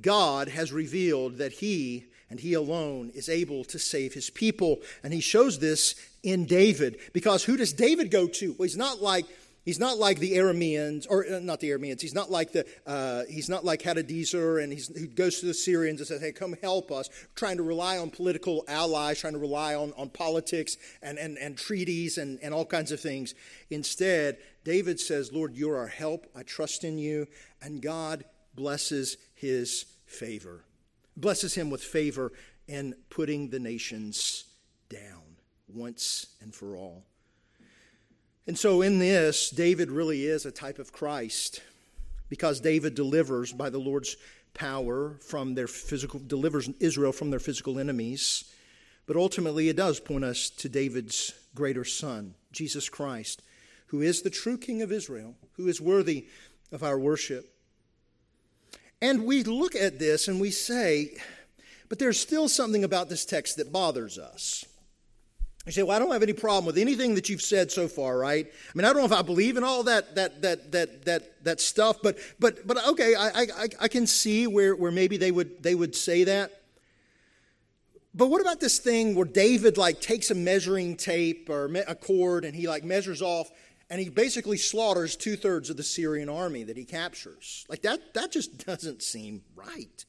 God 0.00 0.48
has 0.48 0.72
revealed 0.72 1.38
that 1.38 1.52
he 1.52 2.06
and 2.30 2.40
he 2.40 2.54
alone 2.54 3.10
is 3.14 3.28
able 3.28 3.64
to 3.64 3.78
save 3.78 4.14
his 4.14 4.30
people. 4.30 4.80
And 5.02 5.12
he 5.12 5.20
shows 5.20 5.58
this 5.58 5.94
in 6.22 6.46
David. 6.46 6.98
Because 7.12 7.44
who 7.44 7.56
does 7.56 7.72
David 7.72 8.10
go 8.10 8.26
to? 8.26 8.54
Well, 8.58 8.64
he's 8.64 8.76
not 8.76 9.02
like 9.02 9.26
He's 9.64 9.78
not 9.78 9.96
like 9.96 10.18
the 10.18 10.32
Arameans, 10.32 11.06
or 11.08 11.24
uh, 11.26 11.38
not 11.38 11.60
the 11.60 11.70
Arameans. 11.70 12.02
He's 12.02 12.14
not 12.14 12.30
like 12.30 12.52
the. 12.52 12.66
Uh, 12.86 13.24
he's 13.30 13.48
not 13.48 13.64
like 13.64 13.80
Hadadezer, 13.80 14.62
and 14.62 14.70
he's, 14.70 14.94
he 14.94 15.06
goes 15.06 15.40
to 15.40 15.46
the 15.46 15.54
Syrians 15.54 16.00
and 16.00 16.06
says, 16.06 16.20
"Hey, 16.20 16.32
come 16.32 16.54
help 16.60 16.92
us." 16.92 17.08
Trying 17.34 17.56
to 17.56 17.62
rely 17.62 17.96
on 17.96 18.10
political 18.10 18.64
allies, 18.68 19.20
trying 19.20 19.32
to 19.32 19.38
rely 19.38 19.74
on, 19.74 19.94
on 19.96 20.10
politics 20.10 20.76
and, 21.00 21.18
and, 21.18 21.38
and 21.38 21.56
treaties 21.56 22.18
and, 22.18 22.38
and 22.42 22.52
all 22.52 22.66
kinds 22.66 22.92
of 22.92 23.00
things. 23.00 23.34
Instead, 23.70 24.36
David 24.64 25.00
says, 25.00 25.32
"Lord, 25.32 25.56
you're 25.56 25.78
our 25.78 25.86
help. 25.86 26.26
I 26.36 26.42
trust 26.42 26.84
in 26.84 26.98
you," 26.98 27.26
and 27.62 27.80
God 27.80 28.24
blesses 28.54 29.16
his 29.34 29.86
favor, 30.04 30.64
blesses 31.16 31.54
him 31.54 31.70
with 31.70 31.82
favor 31.82 32.32
in 32.68 32.94
putting 33.08 33.48
the 33.48 33.58
nations 33.58 34.44
down. 34.90 35.22
once 35.66 36.26
and 36.42 36.54
for 36.54 36.76
all. 36.76 37.04
And 38.46 38.58
so, 38.58 38.82
in 38.82 38.98
this, 38.98 39.50
David 39.50 39.90
really 39.90 40.26
is 40.26 40.44
a 40.44 40.50
type 40.50 40.78
of 40.78 40.92
Christ 40.92 41.62
because 42.28 42.60
David 42.60 42.94
delivers 42.94 43.52
by 43.52 43.70
the 43.70 43.78
Lord's 43.78 44.16
power 44.52 45.16
from 45.20 45.54
their 45.54 45.66
physical, 45.66 46.20
delivers 46.24 46.68
Israel 46.80 47.12
from 47.12 47.30
their 47.30 47.40
physical 47.40 47.78
enemies. 47.78 48.44
But 49.06 49.16
ultimately, 49.16 49.68
it 49.68 49.76
does 49.76 50.00
point 50.00 50.24
us 50.24 50.50
to 50.50 50.68
David's 50.68 51.32
greater 51.54 51.84
son, 51.84 52.34
Jesus 52.52 52.88
Christ, 52.88 53.42
who 53.86 54.00
is 54.00 54.22
the 54.22 54.30
true 54.30 54.58
King 54.58 54.82
of 54.82 54.92
Israel, 54.92 55.34
who 55.54 55.68
is 55.68 55.80
worthy 55.80 56.26
of 56.72 56.82
our 56.82 56.98
worship. 56.98 57.50
And 59.00 59.24
we 59.24 59.42
look 59.42 59.74
at 59.74 59.98
this 59.98 60.28
and 60.28 60.40
we 60.40 60.50
say, 60.50 61.16
but 61.88 61.98
there's 61.98 62.18
still 62.18 62.48
something 62.48 62.84
about 62.84 63.08
this 63.08 63.24
text 63.24 63.56
that 63.58 63.72
bothers 63.72 64.18
us. 64.18 64.64
You 65.66 65.72
say, 65.72 65.82
well, 65.82 65.96
I 65.96 65.98
don't 65.98 66.12
have 66.12 66.22
any 66.22 66.34
problem 66.34 66.66
with 66.66 66.76
anything 66.76 67.14
that 67.14 67.30
you've 67.30 67.40
said 67.40 67.72
so 67.72 67.88
far, 67.88 68.18
right? 68.18 68.46
I 68.46 68.78
mean, 68.78 68.84
I 68.84 68.92
don't 68.92 68.98
know 68.98 69.06
if 69.06 69.18
I 69.18 69.22
believe 69.22 69.56
in 69.56 69.64
all 69.64 69.82
that 69.84 70.14
that 70.14 70.42
that 70.42 70.72
that 70.72 71.04
that 71.06 71.44
that 71.44 71.60
stuff, 71.60 72.02
but 72.02 72.18
but 72.38 72.66
but 72.66 72.86
okay, 72.88 73.14
I 73.14 73.28
I, 73.28 73.68
I 73.80 73.88
can 73.88 74.06
see 74.06 74.46
where 74.46 74.76
where 74.76 74.92
maybe 74.92 75.16
they 75.16 75.30
would 75.30 75.62
they 75.62 75.74
would 75.74 75.96
say 75.96 76.24
that. 76.24 76.60
But 78.14 78.28
what 78.28 78.42
about 78.42 78.60
this 78.60 78.78
thing 78.78 79.14
where 79.14 79.24
David 79.24 79.78
like 79.78 80.00
takes 80.00 80.30
a 80.30 80.34
measuring 80.34 80.96
tape 80.96 81.48
or 81.48 81.64
a 81.88 81.94
cord 81.94 82.44
and 82.44 82.54
he 82.54 82.68
like 82.68 82.84
measures 82.84 83.22
off 83.22 83.50
and 83.88 84.00
he 84.00 84.08
basically 84.10 84.58
slaughters 84.58 85.16
two 85.16 85.34
thirds 85.34 85.70
of 85.70 85.76
the 85.76 85.82
Syrian 85.82 86.28
army 86.28 86.62
that 86.64 86.76
he 86.76 86.84
captures? 86.84 87.64
Like 87.70 87.80
that 87.82 88.12
that 88.12 88.32
just 88.32 88.66
doesn't 88.66 89.02
seem 89.02 89.42
right. 89.56 90.04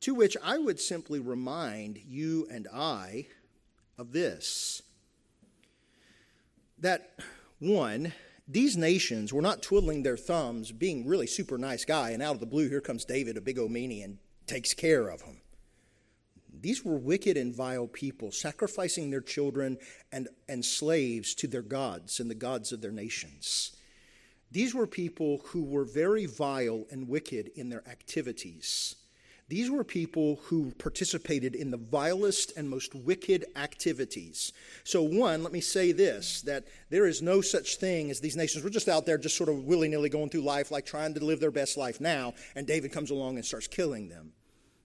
To 0.00 0.14
which 0.14 0.36
I 0.42 0.58
would 0.58 0.80
simply 0.80 1.20
remind 1.20 1.98
you 1.98 2.48
and 2.50 2.66
I 2.74 3.26
of 4.00 4.12
this 4.12 4.82
that 6.78 7.18
one, 7.58 8.14
these 8.48 8.74
nations 8.74 9.34
were 9.34 9.42
not 9.42 9.62
twiddling 9.62 10.02
their 10.02 10.16
thumbs, 10.16 10.72
being 10.72 11.06
really 11.06 11.26
super 11.26 11.58
nice 11.58 11.84
guy, 11.84 12.10
and 12.10 12.22
out 12.22 12.34
of 12.34 12.40
the 12.40 12.46
blue, 12.46 12.70
here 12.70 12.80
comes 12.80 13.04
David, 13.04 13.36
a 13.36 13.42
big 13.42 13.58
old 13.58 13.70
meanie, 13.70 14.02
and 14.02 14.16
takes 14.46 14.72
care 14.72 15.08
of 15.08 15.20
them. 15.20 15.42
These 16.62 16.82
were 16.82 16.96
wicked 16.96 17.36
and 17.36 17.54
vile 17.54 17.86
people, 17.86 18.32
sacrificing 18.32 19.10
their 19.10 19.20
children 19.20 19.76
and, 20.10 20.28
and 20.48 20.64
slaves 20.64 21.34
to 21.34 21.46
their 21.46 21.62
gods 21.62 22.18
and 22.18 22.30
the 22.30 22.34
gods 22.34 22.72
of 22.72 22.80
their 22.80 22.90
nations. 22.90 23.76
These 24.50 24.74
were 24.74 24.86
people 24.86 25.42
who 25.48 25.62
were 25.62 25.84
very 25.84 26.24
vile 26.24 26.86
and 26.90 27.08
wicked 27.08 27.50
in 27.54 27.68
their 27.68 27.86
activities. 27.86 28.96
These 29.50 29.68
were 29.68 29.82
people 29.82 30.38
who 30.44 30.70
participated 30.78 31.56
in 31.56 31.72
the 31.72 31.76
vilest 31.76 32.52
and 32.56 32.70
most 32.70 32.94
wicked 32.94 33.46
activities. 33.56 34.52
So, 34.84 35.02
one, 35.02 35.42
let 35.42 35.52
me 35.52 35.60
say 35.60 35.90
this 35.90 36.42
that 36.42 36.68
there 36.88 37.04
is 37.04 37.20
no 37.20 37.40
such 37.40 37.76
thing 37.78 38.12
as 38.12 38.20
these 38.20 38.36
nations. 38.36 38.62
We're 38.62 38.70
just 38.70 38.88
out 38.88 39.06
there, 39.06 39.18
just 39.18 39.36
sort 39.36 39.48
of 39.48 39.64
willy 39.64 39.88
nilly 39.88 40.08
going 40.08 40.30
through 40.30 40.42
life, 40.42 40.70
like 40.70 40.86
trying 40.86 41.14
to 41.14 41.24
live 41.24 41.40
their 41.40 41.50
best 41.50 41.76
life 41.76 42.00
now, 42.00 42.32
and 42.54 42.64
David 42.64 42.92
comes 42.92 43.10
along 43.10 43.38
and 43.38 43.44
starts 43.44 43.66
killing 43.66 44.08
them. 44.08 44.32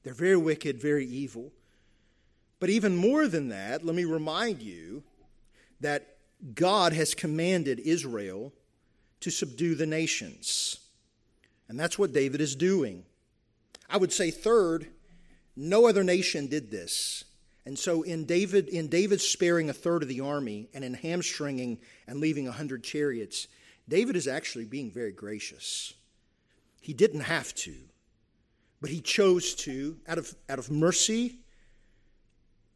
They're 0.01 0.15
very 0.15 0.35
wicked, 0.35 0.81
very 0.81 1.05
evil. 1.05 1.51
But 2.59 2.71
even 2.71 2.95
more 2.95 3.27
than 3.27 3.49
that, 3.49 3.85
let 3.85 3.95
me 3.95 4.05
remind 4.05 4.63
you 4.63 5.03
that 5.81 6.17
God 6.55 6.91
has 6.93 7.13
commanded 7.13 7.79
Israel 7.81 8.51
to 9.19 9.29
subdue 9.29 9.75
the 9.75 9.85
nations. 9.85 10.79
And 11.69 11.79
that's 11.79 11.99
what 11.99 12.13
David 12.13 12.41
is 12.41 12.55
doing. 12.55 13.03
I 13.89 13.97
would 13.97 14.11
say 14.11 14.31
third, 14.31 14.87
no 15.55 15.87
other 15.87 16.03
nation 16.03 16.47
did 16.47 16.71
this. 16.71 17.23
And 17.65 17.77
so 17.79 18.03
in 18.03 18.25
David 18.25 18.67
in 18.67 18.87
David 18.87 19.21
sparing 19.21 19.69
a 19.69 19.73
third 19.73 20.03
of 20.03 20.09
the 20.09 20.21
army 20.21 20.69
and 20.73 20.83
in 20.83 20.93
hamstringing 20.93 21.79
and 22.07 22.19
leaving 22.19 22.47
a 22.47 22.51
hundred 22.51 22.83
chariots, 22.83 23.47
David 23.87 24.15
is 24.15 24.27
actually 24.27 24.65
being 24.65 24.91
very 24.91 25.11
gracious. 25.11 25.93
He 26.79 26.93
didn't 26.93 27.21
have 27.21 27.53
to, 27.55 27.73
but 28.81 28.91
he 28.91 29.01
chose 29.01 29.55
to 29.55 29.97
out 30.07 30.19
of, 30.19 30.35
out 30.47 30.59
of 30.59 30.69
mercy. 30.69 31.39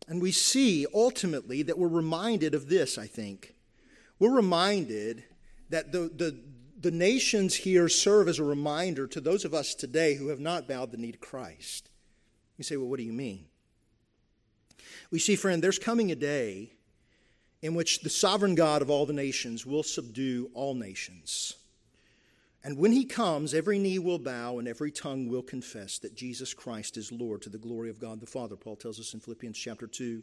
And 0.08 0.20
we 0.20 0.32
see 0.32 0.88
ultimately 0.94 1.62
that 1.64 1.78
we're 1.78 1.88
reminded 1.88 2.56
of 2.56 2.70
this, 2.70 2.98
I 2.98 3.06
think. 3.06 3.54
We're 4.18 4.36
reminded 4.36 5.24
that 5.70 5.92
the, 5.92 6.12
the, 6.16 6.40
the 6.82 6.92
nations 6.92 7.56
here 7.56 7.90
serve 7.90 8.28
as 8.28 8.40
a 8.40 8.44
reminder 8.44 9.06
to 9.08 9.20
those 9.20 9.44
of 9.44 9.54
us 9.54 9.76
today 9.76 10.16
who 10.16 10.30
have 10.30 10.40
not 10.40 10.68
bowed 10.68 10.92
the 10.92 10.98
knee 10.98 11.12
to 11.12 11.18
Christ. 11.18 11.90
You 12.58 12.64
say, 12.64 12.78
well, 12.78 12.88
what 12.88 12.98
do 12.98 13.04
you 13.04 13.14
mean? 13.14 13.46
We 15.12 15.20
see, 15.20 15.36
friend, 15.36 15.64
there's 15.64 15.80
coming 15.80 16.12
a 16.12 16.16
day 16.16 16.72
in 17.62 17.76
which 17.76 18.02
the 18.02 18.10
sovereign 18.10 18.56
God 18.56 18.82
of 18.82 18.90
all 18.90 19.06
the 19.06 19.14
nations 19.14 19.66
will 19.66 19.84
subdue 19.84 20.50
all 20.54 20.74
nations. 20.74 21.56
And 22.64 22.78
when 22.78 22.92
he 22.92 23.06
comes, 23.06 23.54
every 23.54 23.80
knee 23.80 24.00
will 24.00 24.20
bow 24.20 24.60
and 24.60 24.68
every 24.68 24.92
tongue 24.92 25.28
will 25.28 25.42
confess 25.42 25.98
that 26.00 26.16
Jesus 26.16 26.54
Christ 26.54 26.98
is 26.98 27.12
Lord 27.12 27.42
to 27.42 27.50
the 27.50 27.58
glory 27.58 27.90
of 27.90 28.00
God 28.00 28.20
the 28.20 28.26
Father. 28.26 28.56
Paul 28.56 28.76
tells 28.76 29.00
us 29.00 29.14
in 29.14 29.20
Philippians 29.20 29.58
chapter 29.58 29.88
2. 29.88 30.22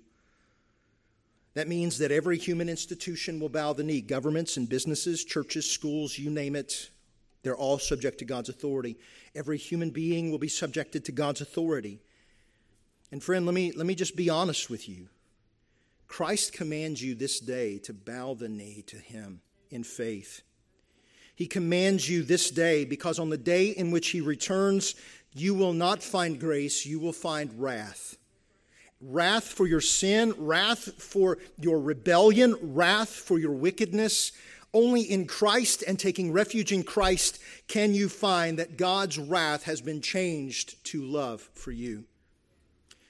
That 1.56 1.68
means 1.68 1.96
that 1.98 2.12
every 2.12 2.36
human 2.36 2.68
institution 2.68 3.40
will 3.40 3.48
bow 3.48 3.72
the 3.72 3.82
knee 3.82 4.02
governments 4.02 4.58
and 4.58 4.68
businesses, 4.68 5.24
churches, 5.24 5.68
schools, 5.68 6.18
you 6.18 6.28
name 6.28 6.54
it. 6.54 6.90
They're 7.42 7.56
all 7.56 7.78
subject 7.78 8.18
to 8.18 8.26
God's 8.26 8.50
authority. 8.50 8.98
Every 9.34 9.56
human 9.56 9.88
being 9.88 10.30
will 10.30 10.38
be 10.38 10.48
subjected 10.48 11.06
to 11.06 11.12
God's 11.12 11.40
authority. 11.40 11.98
And 13.10 13.22
friend, 13.22 13.46
let 13.46 13.54
me, 13.54 13.72
let 13.72 13.86
me 13.86 13.94
just 13.94 14.16
be 14.16 14.28
honest 14.28 14.68
with 14.68 14.86
you. 14.86 15.08
Christ 16.08 16.52
commands 16.52 17.02
you 17.02 17.14
this 17.14 17.40
day 17.40 17.78
to 17.78 17.94
bow 17.94 18.34
the 18.34 18.50
knee 18.50 18.84
to 18.88 18.98
him 18.98 19.40
in 19.70 19.82
faith. 19.82 20.42
He 21.34 21.46
commands 21.46 22.06
you 22.06 22.22
this 22.22 22.50
day 22.50 22.84
because 22.84 23.18
on 23.18 23.30
the 23.30 23.38
day 23.38 23.68
in 23.68 23.90
which 23.90 24.08
he 24.08 24.20
returns, 24.20 24.94
you 25.32 25.54
will 25.54 25.72
not 25.72 26.02
find 26.02 26.38
grace, 26.38 26.84
you 26.84 27.00
will 27.00 27.14
find 27.14 27.58
wrath 27.58 28.18
wrath 29.06 29.44
for 29.44 29.66
your 29.66 29.80
sin, 29.80 30.34
wrath 30.36 31.00
for 31.02 31.38
your 31.58 31.80
rebellion, 31.80 32.56
wrath 32.60 33.10
for 33.10 33.38
your 33.38 33.52
wickedness. 33.52 34.32
Only 34.74 35.02
in 35.02 35.26
Christ 35.26 35.84
and 35.86 35.98
taking 35.98 36.32
refuge 36.32 36.72
in 36.72 36.82
Christ 36.82 37.40
can 37.68 37.94
you 37.94 38.08
find 38.08 38.58
that 38.58 38.76
God's 38.76 39.18
wrath 39.18 39.62
has 39.62 39.80
been 39.80 40.02
changed 40.02 40.82
to 40.86 41.02
love 41.02 41.48
for 41.54 41.70
you. 41.70 42.04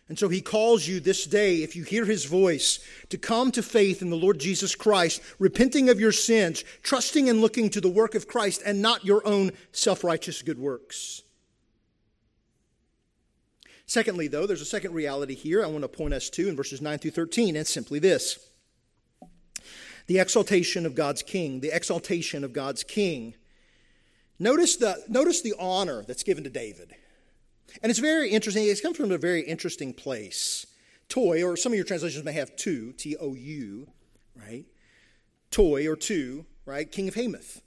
And 0.08 0.16
so 0.16 0.28
he 0.28 0.40
calls 0.40 0.86
you 0.86 1.00
this 1.00 1.24
day, 1.24 1.64
if 1.64 1.74
you 1.74 1.82
hear 1.82 2.04
his 2.04 2.26
voice, 2.26 2.78
to 3.08 3.18
come 3.18 3.50
to 3.50 3.62
faith 3.62 4.02
in 4.02 4.10
the 4.10 4.16
Lord 4.16 4.38
Jesus 4.38 4.76
Christ, 4.76 5.20
repenting 5.40 5.88
of 5.88 5.98
your 5.98 6.12
sins, 6.12 6.62
trusting 6.84 7.28
and 7.28 7.40
looking 7.40 7.70
to 7.70 7.80
the 7.80 7.88
work 7.88 8.14
of 8.14 8.28
Christ 8.28 8.62
and 8.64 8.80
not 8.80 9.04
your 9.04 9.26
own 9.26 9.50
self 9.72 10.04
righteous 10.04 10.42
good 10.42 10.58
works. 10.58 11.22
Secondly, 13.86 14.26
though, 14.28 14.46
there's 14.46 14.60
a 14.60 14.66
second 14.66 14.92
reality 14.94 15.34
here 15.34 15.64
I 15.64 15.68
want 15.68 15.82
to 15.82 15.88
point 15.88 16.12
us 16.12 16.28
to 16.30 16.48
in 16.48 16.56
verses 16.56 16.82
9 16.82 16.98
through 16.98 17.12
13, 17.12 17.50
and 17.50 17.58
it's 17.58 17.72
simply 17.72 17.98
this 17.98 18.38
the 20.06 20.18
exaltation 20.20 20.86
of 20.86 20.94
God's 20.94 21.22
king, 21.22 21.60
the 21.60 21.74
exaltation 21.74 22.44
of 22.44 22.52
God's 22.52 22.84
king. 22.84 23.34
Notice 24.38 24.76
the, 24.76 25.02
notice 25.08 25.42
the 25.42 25.54
honor 25.58 26.04
that's 26.06 26.22
given 26.22 26.44
to 26.44 26.50
David. 26.50 26.94
And 27.82 27.90
it's 27.90 27.98
very 27.98 28.30
interesting. 28.30 28.64
It's 28.68 28.80
come 28.80 28.94
from 28.94 29.10
a 29.10 29.18
very 29.18 29.42
interesting 29.42 29.92
place. 29.92 30.66
Toi, 31.08 31.42
or 31.42 31.56
some 31.56 31.72
of 31.72 31.76
your 31.76 31.84
translations 31.84 32.24
may 32.24 32.32
have 32.32 32.54
two, 32.56 32.92
T 32.92 33.16
O 33.16 33.34
U, 33.34 33.88
right? 34.36 34.64
Toi 35.50 35.88
or 35.88 35.96
two, 35.96 36.46
right? 36.64 36.90
King 36.90 37.08
of 37.08 37.14
Hamath. 37.14 37.62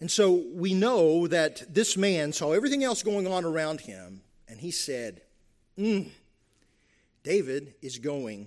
And 0.00 0.10
so 0.10 0.44
we 0.52 0.74
know 0.74 1.26
that 1.28 1.62
this 1.72 1.96
man 1.96 2.32
saw 2.32 2.52
everything 2.52 2.84
else 2.84 3.02
going 3.02 3.26
on 3.26 3.44
around 3.44 3.82
him, 3.82 4.22
and 4.54 4.60
he 4.60 4.70
said, 4.70 5.20
mm, 5.76 6.08
David 7.24 7.74
is 7.82 7.98
going 7.98 8.46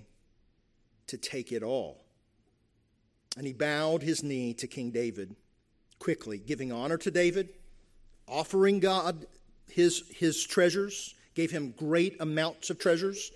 to 1.06 1.18
take 1.18 1.52
it 1.52 1.62
all. 1.62 2.02
And 3.36 3.46
he 3.46 3.52
bowed 3.52 4.02
his 4.02 4.22
knee 4.22 4.54
to 4.54 4.66
King 4.66 4.90
David 4.90 5.36
quickly, 5.98 6.38
giving 6.38 6.72
honor 6.72 6.96
to 6.96 7.10
David, 7.10 7.50
offering 8.26 8.80
God 8.80 9.26
his, 9.70 10.02
his 10.08 10.42
treasures, 10.42 11.14
gave 11.34 11.50
him 11.50 11.74
great 11.76 12.16
amounts 12.20 12.70
of 12.70 12.78
treasures. 12.78 13.30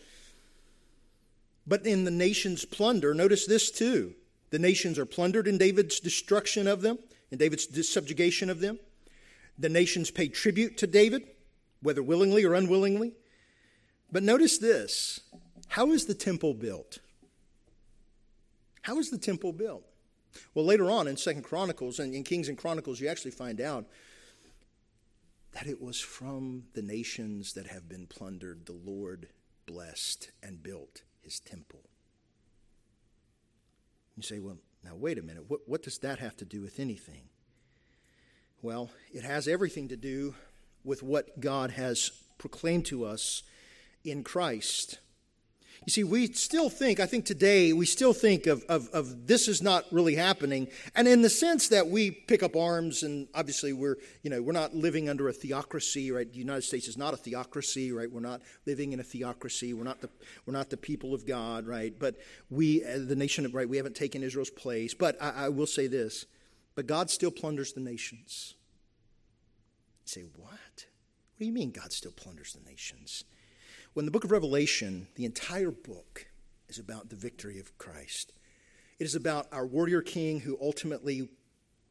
But 1.66 1.84
in 1.84 2.04
the 2.04 2.10
nation's 2.10 2.64
plunder, 2.64 3.12
notice 3.12 3.44
this 3.44 3.70
too. 3.70 4.14
The 4.48 4.58
nations 4.58 4.98
are 4.98 5.04
plundered 5.04 5.46
in 5.46 5.58
David's 5.58 6.00
destruction 6.00 6.66
of 6.66 6.80
them, 6.80 6.98
in 7.30 7.36
David's 7.36 7.86
subjugation 7.86 8.48
of 8.48 8.60
them. 8.60 8.78
The 9.58 9.68
nations 9.68 10.10
pay 10.10 10.28
tribute 10.28 10.78
to 10.78 10.86
David 10.86 11.28
whether 11.82 12.02
willingly 12.02 12.44
or 12.44 12.54
unwillingly. 12.54 13.12
But 14.10 14.22
notice 14.22 14.58
this 14.58 15.20
how 15.68 15.92
is 15.92 16.06
the 16.06 16.14
temple 16.14 16.54
built? 16.54 16.98
How 18.82 18.98
is 18.98 19.10
the 19.10 19.18
temple 19.18 19.52
built? 19.52 19.84
Well, 20.54 20.64
later 20.64 20.90
on 20.90 21.08
in 21.08 21.16
Second 21.16 21.42
Chronicles 21.42 21.98
and 21.98 22.14
in 22.14 22.24
Kings 22.24 22.48
and 22.48 22.58
Chronicles, 22.58 23.00
you 23.00 23.08
actually 23.08 23.30
find 23.32 23.60
out 23.60 23.86
that 25.52 25.66
it 25.66 25.80
was 25.80 26.00
from 26.00 26.64
the 26.72 26.82
nations 26.82 27.52
that 27.52 27.66
have 27.66 27.88
been 27.88 28.06
plundered 28.06 28.66
the 28.66 28.72
Lord 28.72 29.28
blessed 29.66 30.30
and 30.42 30.62
built 30.62 31.02
his 31.20 31.38
temple. 31.40 31.80
You 34.16 34.22
say, 34.22 34.38
well, 34.38 34.58
now 34.84 34.94
wait 34.94 35.18
a 35.18 35.22
minute. 35.22 35.44
What, 35.48 35.60
what 35.66 35.82
does 35.82 35.98
that 35.98 36.18
have 36.18 36.36
to 36.38 36.44
do 36.44 36.60
with 36.60 36.80
anything? 36.80 37.28
Well, 38.62 38.90
it 39.12 39.24
has 39.24 39.48
everything 39.48 39.88
to 39.88 39.96
do 39.96 40.34
with 40.84 41.02
what 41.02 41.40
God 41.40 41.72
has 41.72 42.10
proclaimed 42.38 42.86
to 42.86 43.04
us 43.04 43.42
in 44.04 44.24
Christ. 44.24 44.98
You 45.84 45.90
see, 45.90 46.04
we 46.04 46.32
still 46.32 46.70
think, 46.70 47.00
I 47.00 47.06
think 47.06 47.24
today, 47.24 47.72
we 47.72 47.86
still 47.86 48.12
think 48.12 48.46
of, 48.46 48.62
of, 48.68 48.88
of, 48.90 49.26
this 49.26 49.48
is 49.48 49.60
not 49.60 49.84
really 49.90 50.14
happening. 50.14 50.68
And 50.94 51.08
in 51.08 51.22
the 51.22 51.30
sense 51.30 51.68
that 51.68 51.88
we 51.88 52.12
pick 52.12 52.44
up 52.44 52.54
arms, 52.54 53.02
and 53.02 53.26
obviously 53.34 53.72
we're, 53.72 53.96
you 54.22 54.30
know, 54.30 54.40
we're 54.40 54.52
not 54.52 54.76
living 54.76 55.08
under 55.08 55.28
a 55.28 55.32
theocracy, 55.32 56.12
right? 56.12 56.30
The 56.30 56.38
United 56.38 56.62
States 56.62 56.86
is 56.86 56.96
not 56.96 57.14
a 57.14 57.16
theocracy, 57.16 57.90
right? 57.90 58.10
We're 58.10 58.20
not 58.20 58.42
living 58.64 58.92
in 58.92 59.00
a 59.00 59.02
theocracy. 59.02 59.74
We're 59.74 59.82
not 59.82 60.00
the, 60.00 60.08
we're 60.46 60.52
not 60.52 60.70
the 60.70 60.76
people 60.76 61.14
of 61.14 61.26
God, 61.26 61.66
right? 61.66 61.92
But 61.98 62.14
we, 62.48 62.84
uh, 62.84 62.98
the 62.98 63.16
nation, 63.16 63.50
right, 63.52 63.68
we 63.68 63.76
haven't 63.76 63.96
taken 63.96 64.22
Israel's 64.22 64.50
place. 64.50 64.94
But 64.94 65.20
I, 65.20 65.46
I 65.46 65.48
will 65.48 65.66
say 65.66 65.88
this, 65.88 66.26
but 66.76 66.86
God 66.86 67.10
still 67.10 67.32
plunders 67.32 67.72
the 67.72 67.80
nations. 67.80 68.54
You 70.04 70.08
say, 70.08 70.22
what? 70.36 70.52
What 71.42 71.46
do 71.46 71.48
you 71.48 71.54
mean 71.54 71.72
God 71.72 71.92
still 71.92 72.12
plunders 72.12 72.52
the 72.52 72.70
nations? 72.70 73.24
When 73.94 74.04
the 74.04 74.12
book 74.12 74.22
of 74.22 74.30
Revelation, 74.30 75.08
the 75.16 75.24
entire 75.24 75.72
book 75.72 76.26
is 76.68 76.78
about 76.78 77.08
the 77.08 77.16
victory 77.16 77.58
of 77.58 77.76
Christ. 77.78 78.32
It 79.00 79.04
is 79.06 79.16
about 79.16 79.48
our 79.50 79.66
warrior 79.66 80.02
king 80.02 80.38
who 80.38 80.56
ultimately, 80.62 81.28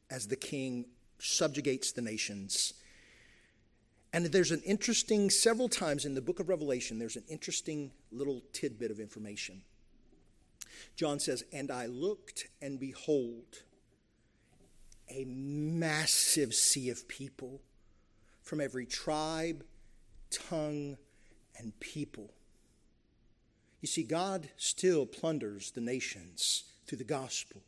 as 0.10 0.30
the 0.30 0.38
king, 0.38 0.86
subjugates 1.20 1.92
the 1.92 2.02
nations. 2.02 2.76
And 4.14 4.28
there's 4.28 4.52
an 4.52 4.62
interesting, 4.62 5.30
several 5.30 5.68
times 5.68 6.06
in 6.06 6.16
the 6.16 6.22
book 6.22 6.40
of 6.40 6.48
Revelation, 6.48 6.98
there's 6.98 7.18
an 7.18 7.26
interesting 7.28 7.92
little 8.10 8.44
tidbit 8.54 8.90
of 8.90 9.02
information. 9.02 9.64
John 10.96 11.20
says, 11.20 11.44
And 11.52 11.72
I 11.72 11.88
looked, 11.88 12.48
and 12.62 12.80
behold, 12.80 13.64
a 15.10 15.26
massive 15.26 16.54
sea 16.54 16.90
of 16.90 17.06
people 17.10 17.60
from 18.42 18.62
every 18.62 18.86
tribe, 18.86 19.64
tongue, 20.30 20.98
and 21.58 21.80
people. 21.80 22.32
You 23.82 23.88
see, 23.88 24.04
God 24.04 24.50
still 24.58 25.06
plunders 25.06 25.72
the 25.72 25.82
nations 25.82 26.64
through 26.86 27.00
the 27.00 27.04
gospel. 27.04 27.62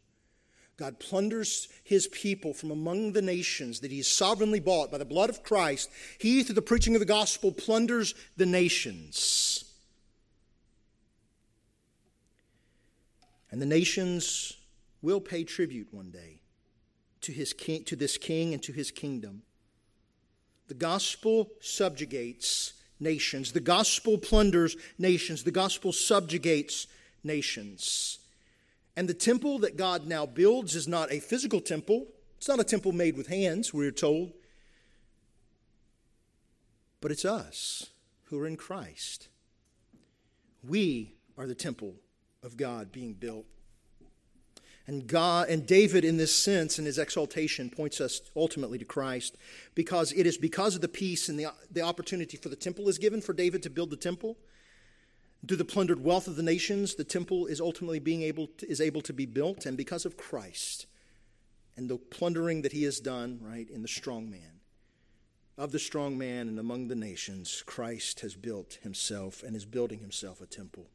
God 0.75 0.99
plunders 0.99 1.67
his 1.83 2.07
people 2.07 2.53
from 2.53 2.71
among 2.71 3.13
the 3.13 3.21
nations 3.21 3.79
that 3.81 3.91
he 3.91 3.97
has 3.97 4.07
sovereignly 4.07 4.59
bought 4.59 4.91
by 4.91 4.97
the 4.97 5.05
blood 5.05 5.29
of 5.29 5.43
Christ. 5.43 5.89
He, 6.17 6.43
through 6.43 6.55
the 6.55 6.61
preaching 6.61 6.95
of 6.95 6.99
the 6.99 7.05
gospel, 7.05 7.51
plunders 7.51 8.15
the 8.37 8.45
nations. 8.45 9.65
And 13.51 13.61
the 13.61 13.67
nations 13.67 14.57
will 15.03 15.21
pay 15.21 15.43
tribute 15.43 15.89
one 15.91 16.09
day 16.09 16.41
to, 17.21 17.31
his 17.31 17.53
king, 17.53 17.83
to 17.83 17.95
this 17.95 18.17
king 18.17 18.53
and 18.53 18.63
to 18.63 18.73
his 18.73 18.89
kingdom. 18.89 19.43
The 20.67 20.73
gospel 20.73 21.51
subjugates 21.59 22.73
nations. 22.99 23.51
The 23.51 23.59
gospel 23.59 24.17
plunders 24.17 24.75
nations. 24.97 25.43
The 25.43 25.51
gospel 25.51 25.91
subjugates 25.91 26.87
nations. 27.23 28.19
And 28.95 29.09
the 29.09 29.13
temple 29.13 29.59
that 29.59 29.77
God 29.77 30.07
now 30.07 30.25
builds 30.25 30.75
is 30.75 30.87
not 30.87 31.11
a 31.11 31.19
physical 31.19 31.59
temple. 31.59 32.07
It's 32.37 32.47
not 32.47 32.59
a 32.59 32.63
temple 32.63 32.91
made 32.91 33.17
with 33.17 33.27
hands, 33.27 33.73
we're 33.73 33.91
told. 33.91 34.33
But 37.01 37.11
it's 37.11 37.25
us 37.25 37.89
who 38.25 38.39
are 38.39 38.47
in 38.47 38.57
Christ. 38.57 39.27
We 40.67 41.15
are 41.37 41.47
the 41.47 41.55
temple 41.55 41.95
of 42.43 42.57
God 42.57 42.91
being 42.91 43.13
built 43.13 43.45
and 44.85 45.07
God 45.07 45.49
and 45.49 45.65
David 45.65 46.03
in 46.03 46.17
this 46.17 46.35
sense 46.35 46.77
in 46.77 46.85
his 46.85 46.97
exaltation 46.97 47.69
points 47.69 48.01
us 48.01 48.21
ultimately 48.35 48.77
to 48.77 48.85
Christ 48.85 49.37
because 49.75 50.11
it 50.11 50.27
is 50.27 50.37
because 50.37 50.75
of 50.75 50.81
the 50.81 50.89
peace 50.89 51.29
and 51.29 51.39
the, 51.39 51.47
the 51.71 51.81
opportunity 51.81 52.35
for 52.35 52.49
the 52.49 52.55
temple 52.55 52.89
is 52.89 52.97
given 52.97 53.21
for 53.21 53.33
David 53.33 53.63
to 53.63 53.69
build 53.69 53.89
the 53.89 53.95
temple. 53.95 54.37
Through 55.47 55.57
the 55.57 55.65
plundered 55.65 56.03
wealth 56.03 56.27
of 56.27 56.35
the 56.37 56.43
nations, 56.43 56.95
the 56.95 57.03
temple 57.03 57.47
is 57.47 57.59
ultimately 57.59 57.99
being 57.99 58.21
able 58.23 58.47
to, 58.57 58.69
is 58.69 58.79
able 58.79 59.01
to 59.01 59.11
be 59.11 59.25
built, 59.25 59.65
and 59.65 59.75
because 59.75 60.05
of 60.05 60.15
Christ 60.15 60.85
and 61.75 61.89
the 61.89 61.97
plundering 61.97 62.61
that 62.61 62.71
he 62.71 62.83
has 62.83 62.99
done, 62.99 63.39
right, 63.41 63.69
in 63.69 63.81
the 63.81 63.87
strong 63.89 64.29
man, 64.29 64.61
of 65.57 65.71
the 65.71 65.79
strong 65.79 66.17
man 66.17 66.47
and 66.47 66.59
among 66.59 66.87
the 66.87 66.95
nations, 66.95 67.63
Christ 67.65 68.21
has 68.21 68.35
built 68.35 68.79
himself 68.83 69.43
and 69.43 69.55
is 69.55 69.65
building 69.65 69.99
himself 69.99 70.39
a 70.41 70.45
temple. 70.45 70.87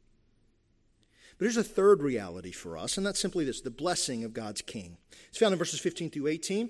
But 1.39 1.45
here's 1.45 1.57
a 1.57 1.63
third 1.63 2.03
reality 2.03 2.51
for 2.51 2.77
us, 2.77 2.97
and 2.97 3.05
that's 3.05 3.19
simply 3.19 3.45
this 3.45 3.61
the 3.61 3.71
blessing 3.71 4.25
of 4.25 4.33
God's 4.33 4.61
king. 4.61 4.97
It's 5.29 5.37
found 5.37 5.53
in 5.53 5.57
verses 5.57 5.79
15 5.79 6.11
through 6.11 6.27
18. 6.27 6.69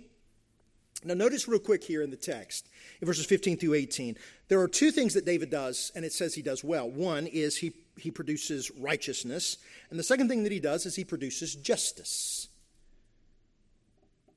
Now, 1.03 1.15
notice 1.15 1.47
real 1.47 1.59
quick 1.59 1.83
here 1.83 2.03
in 2.03 2.11
the 2.11 2.17
text, 2.17 2.67
in 3.01 3.07
verses 3.07 3.25
15 3.25 3.57
through 3.57 3.73
18, 3.73 4.15
there 4.47 4.59
are 4.59 4.67
two 4.67 4.91
things 4.91 5.13
that 5.15 5.25
David 5.25 5.49
does, 5.49 5.91
and 5.95 6.05
it 6.05 6.13
says 6.13 6.35
he 6.35 6.41
does 6.41 6.63
well. 6.63 6.89
One 6.89 7.25
is 7.25 7.57
he, 7.57 7.71
he 7.97 8.11
produces 8.11 8.69
righteousness, 8.71 9.57
and 9.89 9.97
the 9.97 10.03
second 10.03 10.27
thing 10.27 10.43
that 10.43 10.51
he 10.51 10.59
does 10.59 10.85
is 10.85 10.95
he 10.95 11.05
produces 11.05 11.55
justice. 11.55 12.49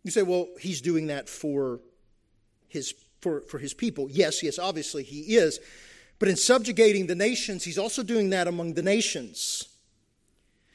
You 0.02 0.12
say, 0.12 0.22
well, 0.22 0.48
he's 0.58 0.80
doing 0.80 1.08
that 1.08 1.28
for 1.28 1.80
his, 2.68 2.94
for, 3.20 3.42
for 3.42 3.58
his 3.58 3.74
people. 3.74 4.08
Yes, 4.10 4.42
yes, 4.42 4.58
obviously 4.58 5.02
he 5.02 5.36
is. 5.36 5.60
But 6.18 6.28
in 6.28 6.36
subjugating 6.36 7.06
the 7.06 7.14
nations, 7.14 7.64
he's 7.64 7.78
also 7.78 8.02
doing 8.02 8.30
that 8.30 8.46
among 8.46 8.74
the 8.74 8.82
nations. 8.82 9.68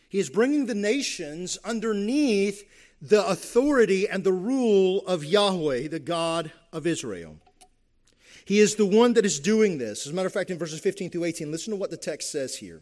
He 0.10 0.20
is 0.20 0.30
bringing 0.30 0.66
the 0.66 0.76
nations 0.76 1.58
underneath 1.64 2.64
the 3.02 3.26
authority 3.28 4.08
and 4.08 4.24
the 4.24 4.34
rule 4.34 5.06
of 5.06 5.24
Yahweh, 5.24 5.88
the 5.90 6.00
God 6.00 6.52
of 6.72 6.88
Israel. 6.88 7.38
He 8.46 8.60
is 8.60 8.76
the 8.76 8.86
one 8.86 9.14
that 9.14 9.26
is 9.26 9.40
doing 9.40 9.78
this. 9.78 10.06
As 10.06 10.14
a 10.14 10.16
matter 10.16 10.28
of 10.28 10.34
fact, 10.34 10.50
in 10.50 10.58
verses 10.58 10.80
15 10.80 11.10
through 11.10 11.26
18, 11.26 11.52
listen 11.52 11.72
to 11.72 11.78
what 11.78 11.92
the 11.92 11.98
text 11.98 12.32
says 12.32 12.56
here. 12.56 12.82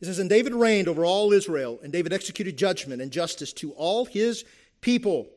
It 0.00 0.06
says, 0.06 0.18
And 0.18 0.28
David 0.28 0.52
reigned 0.52 0.88
over 0.88 1.04
all 1.04 1.32
Israel, 1.32 1.78
and 1.84 1.92
David 1.92 2.12
executed 2.12 2.58
judgment 2.58 3.00
and 3.00 3.12
justice 3.12 3.52
to 3.54 3.70
all 3.72 4.04
his 4.04 4.44
people. 4.80 5.28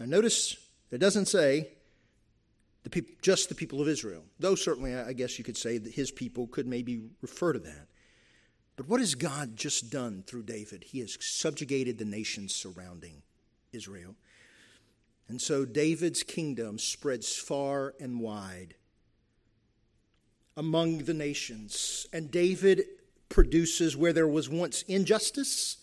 Now, 0.00 0.06
notice 0.06 0.56
it 0.90 0.98
doesn't 0.98 1.26
say 1.26 1.68
the 2.82 2.90
peop- 2.90 3.20
just 3.20 3.50
the 3.50 3.54
people 3.54 3.82
of 3.82 3.88
Israel, 3.88 4.24
though 4.40 4.54
certainly 4.54 4.94
I 4.94 5.12
guess 5.12 5.38
you 5.38 5.44
could 5.44 5.58
say 5.58 5.76
that 5.76 5.92
his 5.92 6.10
people 6.10 6.46
could 6.46 6.66
maybe 6.66 7.02
refer 7.20 7.52
to 7.52 7.58
that. 7.58 7.88
But 8.76 8.88
what 8.88 9.00
has 9.00 9.14
God 9.14 9.56
just 9.56 9.90
done 9.90 10.24
through 10.26 10.44
David? 10.44 10.84
He 10.84 11.00
has 11.00 11.18
subjugated 11.20 11.98
the 11.98 12.04
nations 12.04 12.54
surrounding 12.54 13.22
Israel. 13.72 14.14
And 15.28 15.40
so 15.40 15.64
David's 15.64 16.22
kingdom 16.22 16.78
spreads 16.78 17.34
far 17.34 17.94
and 18.00 18.20
wide 18.20 18.74
among 20.56 20.98
the 20.98 21.14
nations. 21.14 22.06
And 22.12 22.30
David 22.30 22.84
produces 23.28 23.96
where 23.96 24.12
there 24.12 24.28
was 24.28 24.48
once 24.48 24.82
injustice, 24.82 25.78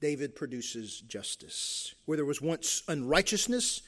David 0.00 0.34
produces 0.34 1.00
justice. 1.00 1.94
Where 2.04 2.16
there 2.16 2.24
was 2.24 2.42
once 2.42 2.82
unrighteousness, 2.88 3.82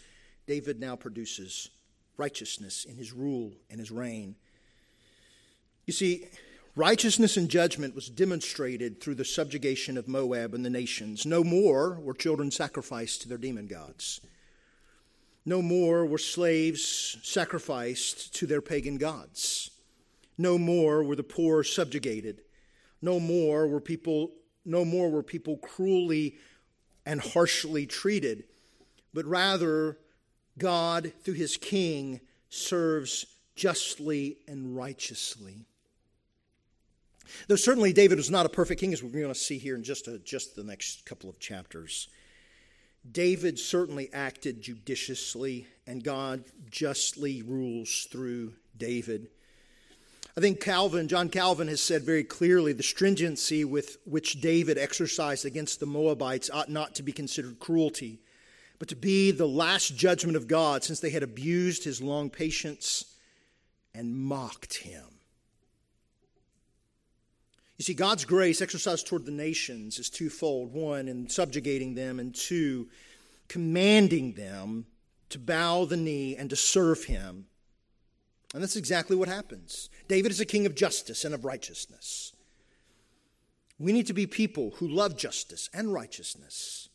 David 0.46 0.80
now 0.80 0.96
produces 0.96 1.70
righteousness 2.16 2.84
in 2.84 2.96
his 2.96 3.12
rule 3.12 3.52
and 3.70 3.78
his 3.78 3.90
reign. 3.90 4.34
You 5.86 5.92
see, 5.92 6.26
Righteousness 6.78 7.36
and 7.36 7.48
judgment 7.48 7.96
was 7.96 8.08
demonstrated 8.08 9.00
through 9.00 9.16
the 9.16 9.24
subjugation 9.24 9.98
of 9.98 10.06
Moab 10.06 10.54
and 10.54 10.64
the 10.64 10.70
nations. 10.70 11.26
No 11.26 11.42
more 11.42 11.98
were 11.98 12.14
children 12.14 12.52
sacrificed 12.52 13.22
to 13.22 13.28
their 13.28 13.36
demon 13.36 13.66
gods. 13.66 14.20
No 15.44 15.60
more 15.60 16.06
were 16.06 16.18
slaves 16.18 17.18
sacrificed 17.24 18.32
to 18.36 18.46
their 18.46 18.62
pagan 18.62 18.96
gods. 18.96 19.72
No 20.38 20.56
more 20.56 21.02
were 21.02 21.16
the 21.16 21.24
poor 21.24 21.64
subjugated. 21.64 22.42
No 23.02 23.18
more 23.18 23.66
were 23.66 23.80
people 23.80 24.34
no 24.64 24.84
more 24.84 25.10
were 25.10 25.24
people 25.24 25.56
cruelly 25.56 26.36
and 27.04 27.20
harshly 27.20 27.86
treated, 27.86 28.44
but 29.12 29.26
rather 29.26 29.98
God 30.56 31.12
through 31.24 31.34
his 31.34 31.56
king 31.56 32.20
serves 32.50 33.26
justly 33.56 34.36
and 34.46 34.76
righteously. 34.76 35.67
Though 37.46 37.56
certainly 37.56 37.92
David 37.92 38.18
was 38.18 38.30
not 38.30 38.46
a 38.46 38.50
perfect 38.50 38.80
king, 38.80 38.92
as 38.92 39.02
we're 39.02 39.10
going 39.10 39.28
to 39.28 39.34
see 39.34 39.58
here 39.58 39.74
in 39.74 39.82
just, 39.82 40.08
a, 40.08 40.18
just 40.18 40.56
the 40.56 40.64
next 40.64 41.04
couple 41.04 41.30
of 41.30 41.38
chapters. 41.38 42.08
David 43.10 43.58
certainly 43.58 44.10
acted 44.12 44.60
judiciously, 44.60 45.66
and 45.86 46.02
God 46.02 46.44
justly 46.70 47.42
rules 47.42 48.06
through 48.10 48.54
David. 48.76 49.28
I 50.36 50.40
think 50.40 50.60
Calvin, 50.60 51.08
John 51.08 51.30
Calvin, 51.30 51.68
has 51.68 51.80
said 51.80 52.02
very 52.02 52.22
clearly 52.22 52.72
the 52.72 52.82
stringency 52.82 53.64
with 53.64 53.98
which 54.04 54.40
David 54.40 54.78
exercised 54.78 55.44
against 55.44 55.80
the 55.80 55.86
Moabites 55.86 56.50
ought 56.52 56.68
not 56.68 56.94
to 56.96 57.02
be 57.02 57.12
considered 57.12 57.58
cruelty, 57.58 58.20
but 58.78 58.88
to 58.88 58.96
be 58.96 59.32
the 59.32 59.48
last 59.48 59.96
judgment 59.96 60.36
of 60.36 60.46
God, 60.46 60.84
since 60.84 61.00
they 61.00 61.10
had 61.10 61.24
abused 61.24 61.82
his 61.84 62.00
long 62.00 62.30
patience 62.30 63.16
and 63.94 64.14
mocked 64.16 64.74
him. 64.74 65.17
You 67.78 67.84
see, 67.84 67.94
God's 67.94 68.24
grace 68.24 68.60
exercised 68.60 69.06
toward 69.06 69.24
the 69.24 69.30
nations 69.30 69.98
is 70.00 70.10
twofold 70.10 70.72
one, 70.72 71.06
in 71.06 71.28
subjugating 71.28 71.94
them, 71.94 72.18
and 72.18 72.34
two, 72.34 72.88
commanding 73.46 74.34
them 74.34 74.86
to 75.30 75.38
bow 75.38 75.84
the 75.84 75.96
knee 75.96 76.36
and 76.36 76.50
to 76.50 76.56
serve 76.56 77.04
Him. 77.04 77.46
And 78.52 78.62
that's 78.62 78.76
exactly 78.76 79.14
what 79.14 79.28
happens. 79.28 79.90
David 80.08 80.32
is 80.32 80.40
a 80.40 80.46
king 80.46 80.66
of 80.66 80.74
justice 80.74 81.24
and 81.24 81.34
of 81.34 81.44
righteousness. 81.44 82.32
We 83.78 83.92
need 83.92 84.08
to 84.08 84.14
be 84.14 84.26
people 84.26 84.72
who 84.76 84.88
love 84.88 85.16
justice 85.16 85.70
and 85.72 85.92
righteousness. 85.92 86.88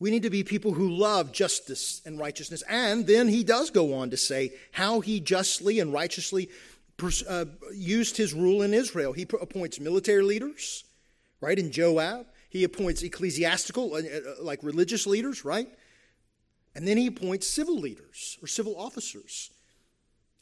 We 0.00 0.10
need 0.10 0.22
to 0.22 0.30
be 0.30 0.42
people 0.42 0.72
who 0.72 0.88
love 0.88 1.30
justice 1.30 2.00
and 2.06 2.18
righteousness. 2.18 2.64
And 2.68 3.06
then 3.06 3.28
he 3.28 3.44
does 3.44 3.70
go 3.70 3.94
on 3.94 4.10
to 4.10 4.16
say 4.16 4.54
how 4.72 5.00
he 5.00 5.20
justly 5.20 5.78
and 5.78 5.92
righteously 5.92 6.48
uh, 7.28 7.44
used 7.74 8.16
his 8.16 8.34
rule 8.34 8.62
in 8.62 8.74
Israel. 8.74 9.12
He 9.12 9.22
appoints 9.22 9.80
military 9.80 10.22
leaders, 10.22 10.84
right, 11.40 11.58
in 11.58 11.70
Joab. 11.70 12.26
He 12.48 12.64
appoints 12.64 13.02
ecclesiastical, 13.02 13.94
uh, 13.94 13.98
uh, 13.98 14.42
like 14.42 14.62
religious 14.62 15.06
leaders, 15.06 15.44
right? 15.44 15.68
And 16.74 16.86
then 16.86 16.96
he 16.96 17.06
appoints 17.06 17.46
civil 17.46 17.78
leaders 17.78 18.38
or 18.42 18.46
civil 18.46 18.76
officers. 18.76 19.50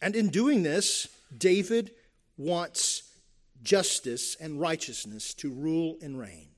And 0.01 0.15
in 0.15 0.29
doing 0.29 0.63
this, 0.63 1.09
David 1.37 1.93
wants 2.37 3.03
justice 3.63 4.37
and 4.41 4.61
righteousness 4.61 5.35
to 5.35 5.51
rule 5.51 5.99
and 6.01 6.19
reign 6.19 6.49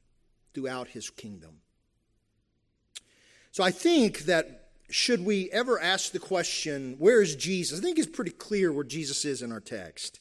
throughout 0.55 0.89
his 0.89 1.11
kingdom. 1.11 1.61
So 3.53 3.65
I 3.65 3.71
think 3.71 4.21
that 4.21 4.60
should 4.91 5.25
we 5.25 5.51
ever 5.51 5.81
ask 5.81 6.13
the 6.13 6.19
question, 6.19 6.97
where 6.99 7.23
is 7.23 7.37
Jesus? 7.37 7.79
I 7.79 7.83
think 7.83 7.99
it's 7.99 8.09
pretty 8.09 8.33
clear 8.33 8.73
where 8.73 8.85
Jesus 8.85 9.25
is 9.25 9.43
in 9.43 9.53
our 9.53 9.61
text. 9.61 10.21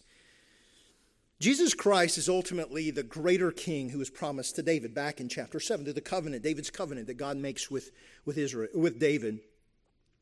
Jesus 1.40 1.74
Christ 1.74 2.18
is 2.18 2.28
ultimately 2.28 2.92
the 2.92 3.04
greater 3.04 3.52
king 3.52 3.90
who 3.90 4.00
was 4.00 4.10
promised 4.10 4.56
to 4.56 4.62
David 4.62 4.94
back 4.94 5.22
in 5.22 5.30
chapter 5.30 5.60
7 5.60 5.86
to 5.86 5.94
the 5.94 6.02
covenant, 6.02 6.44
David's 6.44 6.70
covenant 6.70 7.08
that 7.08 7.16
God 7.16 7.38
makes 7.38 7.72
with, 7.72 7.92
with 8.26 8.38
Israel, 8.38 8.70
with 8.76 9.00
David 9.00 9.40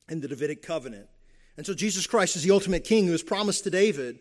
in 0.09 0.21
the 0.21 0.27
Davidic 0.27 0.61
covenant. 0.61 1.07
And 1.57 1.65
so 1.65 1.73
Jesus 1.73 2.05
Christ 2.05 2.35
is 2.35 2.43
the 2.43 2.51
ultimate 2.51 2.83
king 2.83 3.07
who 3.07 3.13
was 3.13 3.23
promised 3.23 3.63
to 3.63 3.71
David. 3.71 4.19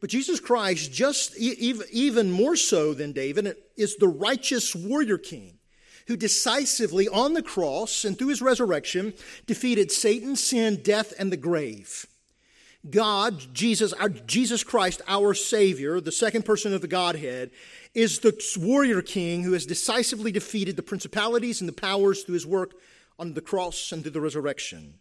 But 0.00 0.10
Jesus 0.10 0.40
Christ, 0.40 0.92
just 0.92 1.36
even 1.38 2.32
more 2.32 2.56
so 2.56 2.92
than 2.92 3.12
David, 3.12 3.54
is 3.76 3.96
the 3.96 4.08
righteous 4.08 4.74
warrior 4.74 5.18
king 5.18 5.58
who 6.08 6.16
decisively 6.16 7.08
on 7.08 7.34
the 7.34 7.42
cross 7.42 8.04
and 8.04 8.18
through 8.18 8.28
his 8.28 8.42
resurrection 8.42 9.14
defeated 9.46 9.90
Satan, 9.90 10.36
sin, 10.36 10.80
death, 10.82 11.12
and 11.18 11.32
the 11.32 11.36
grave. 11.36 12.06
God, 12.90 13.54
Jesus, 13.54 13.92
our, 13.92 14.08
Jesus 14.08 14.64
Christ, 14.64 15.02
our 15.06 15.34
Savior, 15.34 16.00
the 16.00 16.10
second 16.10 16.44
person 16.44 16.74
of 16.74 16.80
the 16.80 16.88
Godhead, 16.88 17.50
is 17.94 18.18
the 18.18 18.36
warrior 18.58 19.02
king 19.02 19.44
who 19.44 19.52
has 19.52 19.66
decisively 19.66 20.32
defeated 20.32 20.76
the 20.76 20.82
principalities 20.82 21.60
and 21.60 21.68
the 21.68 21.72
powers 21.72 22.24
through 22.24 22.34
his 22.34 22.46
work 22.46 22.72
on 23.18 23.34
the 23.34 23.40
cross 23.40 23.92
and 23.92 24.02
through 24.02 24.10
the 24.10 24.20
resurrection. 24.20 24.94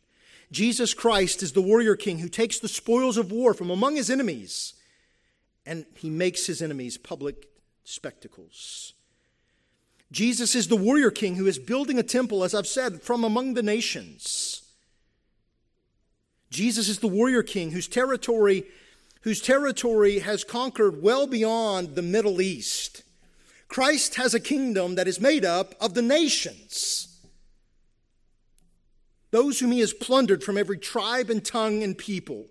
Jesus 0.52 0.94
Christ 0.94 1.42
is 1.42 1.54
the 1.54 1.62
warrior 1.62 1.96
king 1.96 2.20
who 2.20 2.30
takes 2.30 2.60
the 2.60 2.68
spoils 2.68 3.18
of 3.18 3.32
war 3.32 3.54
from 3.54 3.72
among 3.72 3.96
his 3.96 4.10
enemies 4.10 4.74
and 5.66 5.86
he 5.96 6.10
makes 6.10 6.46
his 6.46 6.62
enemies 6.62 6.98
public 6.98 7.48
spectacles. 7.84 8.94
Jesus 10.12 10.56
is 10.56 10.67
the 10.67 10.76
warrior 10.76 11.10
king 11.10 11.36
who 11.36 11.47
is 11.47 11.58
building 11.58 11.97
a 11.97 12.04
temple, 12.04 12.43
as 12.43 12.54
I've 12.54 12.67
said, 12.67 13.02
from 13.02 13.24
among 13.24 13.54
the 13.54 13.63
nations. 13.63 14.62
Jesus 16.50 16.89
is 16.89 17.00
the 17.00 17.08
warrior 17.08 17.43
king 17.43 17.71
whose 17.71 17.88
territory, 17.88 18.65
whose 19.21 19.41
territory 19.41 20.19
has 20.19 20.43
conquered 20.43 21.02
well 21.02 21.28
beyond 21.28 21.95
the 21.95 22.02
Middle 22.02 22.41
East. 22.41 23.04
Christ 23.69 24.15
has 24.15 24.34
a 24.34 24.39
kingdom 24.39 24.95
that 24.95 25.08
is 25.08 25.21
made 25.21 25.45
up 25.45 25.76
of 25.80 25.93
the 25.93 26.02
nations. 26.02 27.08
Those 29.32 29.62
whom 29.62 29.71
he 29.71 29.80
has 29.80 29.93
plundered 29.93 30.43
from 30.43 30.58
every 30.58 30.78
tribe 30.78 31.30
and 31.30 31.43
tongue 31.43 31.84
and 31.84 31.97
people. 31.97 32.47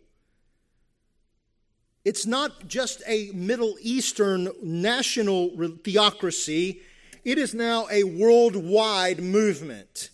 It's 2.06 2.24
not 2.24 2.66
just 2.66 3.02
a 3.06 3.30
Middle 3.34 3.76
Eastern 3.82 4.48
national 4.62 5.50
theocracy, 5.84 6.80
it 7.24 7.38
is 7.38 7.54
now 7.54 7.86
a 7.90 8.04
worldwide 8.04 9.20
movement. 9.20 10.10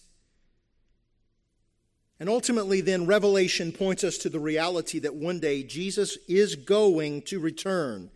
And 2.18 2.28
ultimately, 2.28 2.80
then, 2.80 3.06
Revelation 3.06 3.72
points 3.72 4.02
us 4.02 4.16
to 4.18 4.30
the 4.30 4.40
reality 4.40 4.98
that 5.00 5.14
one 5.14 5.38
day 5.38 5.62
Jesus 5.62 6.16
is 6.28 6.56
going 6.56 7.22
to 7.22 7.38
return. 7.38 8.10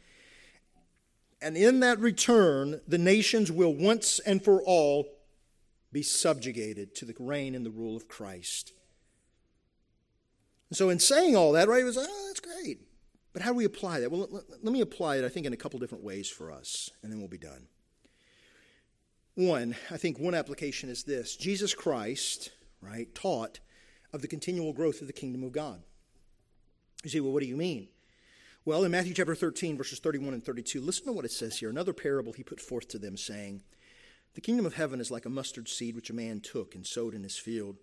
And 1.42 1.56
in 1.56 1.80
that 1.80 1.98
return, 1.98 2.80
the 2.88 2.98
nations 2.98 3.52
will 3.52 3.74
once 3.74 4.18
and 4.20 4.42
for 4.42 4.62
all 4.62 5.06
be 5.92 6.02
subjugated 6.02 6.94
to 6.96 7.04
the 7.04 7.14
reign 7.18 7.54
and 7.54 7.66
the 7.66 7.70
rule 7.70 7.96
of 7.96 8.08
Christ. 8.08 8.72
And 10.70 10.76
so, 10.76 10.88
in 10.88 10.98
saying 10.98 11.36
all 11.36 11.52
that, 11.52 11.68
right, 11.68 11.82
it 11.82 11.84
was, 11.84 11.98
oh, 11.98 12.26
that's 12.28 12.40
great. 12.40 12.80
But 13.32 13.42
how 13.42 13.50
do 13.50 13.56
we 13.56 13.64
apply 13.64 14.00
that? 14.00 14.10
Well, 14.10 14.28
let, 14.30 14.44
let 14.62 14.72
me 14.72 14.80
apply 14.80 15.16
it, 15.16 15.24
I 15.24 15.28
think, 15.28 15.46
in 15.46 15.52
a 15.52 15.56
couple 15.56 15.78
different 15.78 16.04
ways 16.04 16.28
for 16.28 16.50
us, 16.50 16.90
and 17.02 17.12
then 17.12 17.18
we'll 17.18 17.28
be 17.28 17.38
done. 17.38 17.66
One, 19.34 19.76
I 19.90 19.96
think 19.96 20.18
one 20.18 20.34
application 20.34 20.88
is 20.88 21.04
this 21.04 21.36
Jesus 21.36 21.74
Christ, 21.74 22.50
right, 22.80 23.12
taught 23.14 23.60
of 24.12 24.22
the 24.22 24.28
continual 24.28 24.72
growth 24.72 25.00
of 25.00 25.06
the 25.06 25.12
kingdom 25.12 25.42
of 25.44 25.52
God. 25.52 25.82
You 27.04 27.10
say, 27.10 27.20
well, 27.20 27.32
what 27.32 27.42
do 27.42 27.48
you 27.48 27.56
mean? 27.56 27.88
Well, 28.64 28.84
in 28.84 28.90
Matthew 28.90 29.14
chapter 29.14 29.34
13, 29.34 29.78
verses 29.78 30.00
31 30.00 30.34
and 30.34 30.44
32, 30.44 30.80
listen 30.80 31.06
to 31.06 31.12
what 31.12 31.24
it 31.24 31.32
says 31.32 31.58
here. 31.58 31.70
Another 31.70 31.94
parable 31.94 32.32
he 32.32 32.42
put 32.42 32.60
forth 32.60 32.88
to 32.88 32.98
them, 32.98 33.16
saying, 33.16 33.62
The 34.34 34.42
kingdom 34.42 34.66
of 34.66 34.74
heaven 34.74 35.00
is 35.00 35.10
like 35.10 35.24
a 35.24 35.30
mustard 35.30 35.68
seed 35.68 35.94
which 35.94 36.10
a 36.10 36.14
man 36.14 36.40
took 36.40 36.74
and 36.74 36.86
sowed 36.86 37.14
in 37.14 37.22
his 37.22 37.38
field 37.38 37.76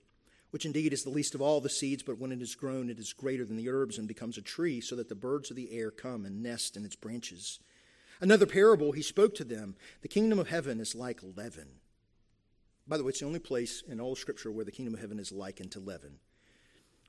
which 0.52 0.66
indeed 0.66 0.94
is 0.94 1.04
the 1.04 1.10
least 1.10 1.36
of 1.36 1.42
all 1.42 1.60
the 1.60 1.70
seeds, 1.70 2.04
but 2.04 2.18
when 2.18 2.32
it 2.32 2.42
is 2.42 2.56
grown, 2.56 2.90
it 2.90 3.00
is 3.00 3.14
greater 3.14 3.46
than 3.46 3.58
the 3.58 3.70
herbs 3.70 3.98
and 3.98 4.08
becomes 4.08 4.38
a 4.38 4.42
tree, 4.42 4.80
so 4.80 4.96
that 4.96 5.10
the 5.10 5.16
birds 5.16 5.50
of 5.50 5.56
the 5.56 5.72
air 5.72 5.92
come 5.92 6.26
and 6.26 6.42
nest 6.42 6.78
in 6.78 6.86
its 6.86 6.96
branches. 6.96 7.60
Another 8.20 8.46
parable 8.46 8.92
he 8.92 9.02
spoke 9.02 9.36
to 9.36 9.44
them 9.44 9.76
the 10.02 10.08
kingdom 10.08 10.40
of 10.40 10.50
heaven 10.50 10.80
is 10.80 10.96
like 10.96 11.20
leaven. 11.36 11.80
By 12.88 12.98
the 12.98 13.04
way, 13.04 13.10
it's 13.10 13.20
the 13.20 13.26
only 13.26 13.40
place 13.40 13.84
in 13.88 14.00
all 14.00 14.16
Scripture 14.16 14.52
where 14.52 14.66
the 14.66 14.72
kingdom 14.72 14.94
of 14.94 15.02
heaven 15.02 15.20
is 15.20 15.32
likened 15.32 15.72
to 15.74 15.80
leaven, 15.80 16.20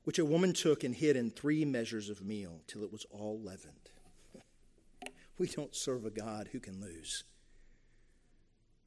which 0.05 0.19
a 0.19 0.25
woman 0.25 0.53
took 0.53 0.83
and 0.83 0.95
hid 0.95 1.17
in 1.17 1.31
three 1.31 1.65
measures 1.65 2.11
of 2.11 2.25
meal 2.25 2.63
till 2.67 2.83
it 2.83 2.93
was 2.93 3.07
all 3.11 3.41
leavened. 3.41 3.91
we 5.39 5.47
don't 5.47 5.75
serve 5.75 6.05
a 6.05 6.11
God 6.11 6.49
who 6.53 6.59
can 6.59 6.81
lose. 6.81 7.25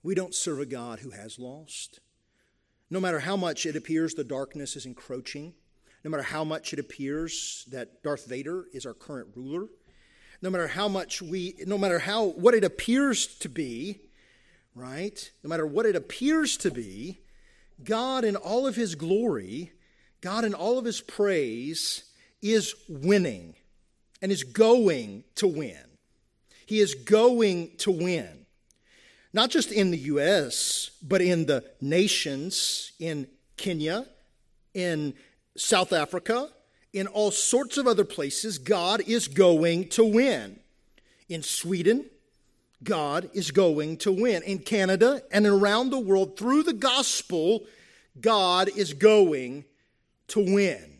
We 0.04 0.16
don't 0.16 0.36
serve 0.36 0.60
a 0.60 0.66
God 0.66 1.00
who 1.00 1.12
has 1.12 1.40
lost. 1.40 2.00
No 2.90 3.00
matter 3.00 3.20
how 3.20 3.38
much 3.38 3.66
it 3.66 3.76
appears 3.76 4.14
the 4.14 4.24
darkness 4.24 4.76
is 4.76 4.86
encroaching, 4.86 5.54
no 6.04 6.10
matter 6.10 6.24
how 6.24 6.44
much 6.44 6.74
it 6.74 6.80
appears 6.80 7.66
that 7.72 8.04
Darth 8.04 8.26
Vader 8.28 8.66
is 8.74 8.86
our 8.86 8.94
current 8.94 9.30
ruler, 9.36 9.68
no 10.42 10.50
matter 10.50 10.68
how 10.68 10.88
much 10.88 11.22
we, 11.22 11.56
no 11.66 11.78
matter 11.78 12.00
how, 12.00 12.26
what 12.26 12.54
it 12.54 12.64
appears 12.64 13.28
to 13.40 13.50
be, 13.50 14.00
right? 14.76 15.32
No 15.44 15.50
matter 15.50 15.66
what 15.66 15.86
it 15.86 15.96
appears 15.96 16.58
to 16.58 16.72
be, 16.72 17.20
God 17.84 18.24
in 18.24 18.36
all 18.36 18.68
of 18.68 18.76
his 18.76 18.96
glory, 18.96 19.72
God 20.22 20.46
in 20.46 20.54
all 20.54 20.78
of 20.78 20.86
his 20.86 21.02
praise 21.02 22.04
is 22.42 22.76
winning 22.88 23.56
and 24.22 24.32
is 24.32 24.44
going 24.44 25.24
to 25.36 25.48
win. 25.48 25.78
He 26.66 26.80
is 26.80 26.96
going 26.96 27.76
to 27.78 27.92
win 27.92 28.42
not 29.34 29.50
just 29.50 29.72
in 29.72 29.92
the 29.92 29.98
U.S., 29.98 30.92
but 31.02 31.22
in 31.22 31.46
the 31.46 31.64
nations, 31.80 32.92
in 33.00 33.28
Kenya, 33.58 34.06
in 34.74 35.14
South 35.56 35.94
Africa, 35.94 36.50
in 36.94 37.08
all 37.08 37.32
sorts 37.32 37.78
of 37.78 37.88
other 37.88 38.04
places, 38.04 38.58
God 38.58 39.02
is 39.08 39.28
going 39.28 39.90
to 39.90 40.04
win. 40.04 40.60
In 41.30 41.44
Sweden, 41.44 42.10
God 42.84 43.30
is 43.34 43.52
going 43.52 43.98
to 43.98 44.12
win. 44.12 44.44
In 44.44 44.60
Canada 44.60 45.22
and 45.32 45.46
around 45.46 45.90
the 45.90 46.00
world, 46.00 46.38
through 46.38 46.64
the 46.64 46.74
gospel, 46.74 47.66
God 48.20 48.70
is 48.76 48.94
going 48.94 49.66
to 50.30 50.40
win. 50.40 51.00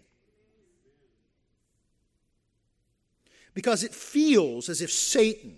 Because 3.54 3.84
it 3.84 3.94
feels 3.94 4.70
as 4.70 4.82
if 4.82 4.92
Satan 4.92 5.58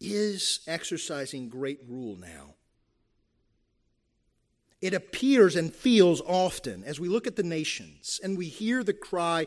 is 0.00 0.60
exercising 0.66 1.48
great 1.48 1.80
rule 1.86 2.16
now. 2.16 2.54
It 4.80 4.94
appears 4.94 5.56
and 5.56 5.74
feels 5.74 6.20
often 6.20 6.84
as 6.84 7.00
we 7.00 7.08
look 7.08 7.26
at 7.26 7.36
the 7.36 7.42
nations 7.42 8.20
and 8.22 8.38
we 8.38 8.46
hear 8.46 8.84
the 8.84 8.92
cry 8.92 9.46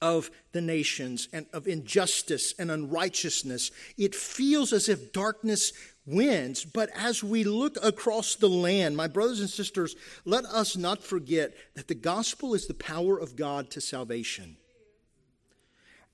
of 0.00 0.30
the 0.52 0.60
nations 0.60 1.28
and 1.32 1.46
of 1.52 1.66
injustice 1.66 2.54
and 2.58 2.70
unrighteousness. 2.70 3.70
It 3.96 4.14
feels 4.14 4.72
as 4.72 4.88
if 4.88 5.12
darkness 5.12 5.72
wins. 6.06 6.64
But 6.64 6.90
as 6.94 7.22
we 7.22 7.44
look 7.44 7.76
across 7.82 8.36
the 8.36 8.48
land, 8.48 8.96
my 8.96 9.08
brothers 9.08 9.40
and 9.40 9.50
sisters, 9.50 9.96
let 10.24 10.44
us 10.44 10.76
not 10.76 11.02
forget 11.02 11.54
that 11.74 11.88
the 11.88 11.94
gospel 11.94 12.54
is 12.54 12.66
the 12.66 12.74
power 12.74 13.18
of 13.18 13.36
God 13.36 13.70
to 13.70 13.80
salvation. 13.80 14.56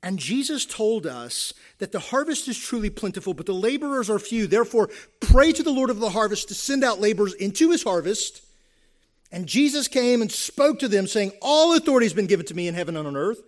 And 0.05 0.19
Jesus 0.19 0.67
told 0.67 1.07
us 1.07 1.55
that 1.79 1.91
the 1.91 1.99
harvest 1.99 2.47
is 2.47 2.59
truly 2.59 2.91
plentiful, 2.91 3.33
but 3.33 3.47
the 3.47 3.55
laborers 3.55 4.11
are 4.11 4.19
few. 4.19 4.47
Therefore, 4.47 4.91
pray 5.21 5.51
to 5.53 5.63
the 5.63 5.73
Lord 5.73 5.89
of 5.89 5.99
the 5.99 6.11
harvest 6.11 6.49
to 6.49 6.55
send 6.55 6.85
out 6.85 7.01
laborers 7.01 7.33
into 7.33 7.71
his 7.71 7.83
harvest. 7.83 8.43
And 9.33 9.47
Jesus 9.47 9.89
came 9.89 10.21
and 10.21 10.31
spoke 10.31 10.79
to 10.81 10.89
them, 10.89 11.07
saying, 11.07 11.33
All 11.41 11.75
authority 11.75 12.05
has 12.05 12.13
been 12.13 12.27
given 12.27 12.45
to 12.47 12.55
me 12.55 12.69
in 12.69 12.75
heaven 12.75 12.99
and 12.99 13.09
on 13.09 13.17
earth. 13.17 13.41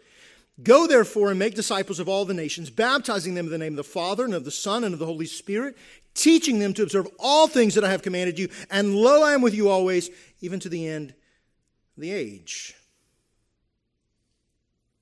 Go 0.63 0.87
therefore 0.87 1.29
and 1.29 1.39
make 1.39 1.55
disciples 1.55 2.01
of 2.01 2.09
all 2.09 2.25
the 2.25 2.33
nations, 2.33 2.71
baptizing 2.71 3.35
them 3.35 3.45
in 3.45 3.53
the 3.53 3.59
name 3.59 3.75
of 3.75 3.77
the 3.77 3.85
Father 3.85 4.25
and 4.25 4.33
of 4.33 4.47
the 4.47 4.51
Son 4.51 4.83
and 4.83 4.95
of 4.95 4.99
the 4.99 5.05
Holy 5.05 5.27
Spirit, 5.27 5.77
teaching 6.15 6.59
them 6.59 6.73
to 6.73 6.83
observe 6.83 7.07
all 7.19 7.49
things 7.49 7.75
that 7.75 7.85
I 7.85 7.91
have 7.91 8.01
commanded 8.01 8.39
you. 8.39 8.49
And 8.71 8.95
lo, 8.95 9.23
I 9.23 9.35
am 9.35 9.43
with 9.43 9.55
you 9.55 9.69
always, 9.69 10.09
even 10.41 10.59
to 10.61 10.71
the 10.71 10.89
end 10.89 11.11
of 11.11 12.01
the 12.01 12.13
age. 12.13 12.75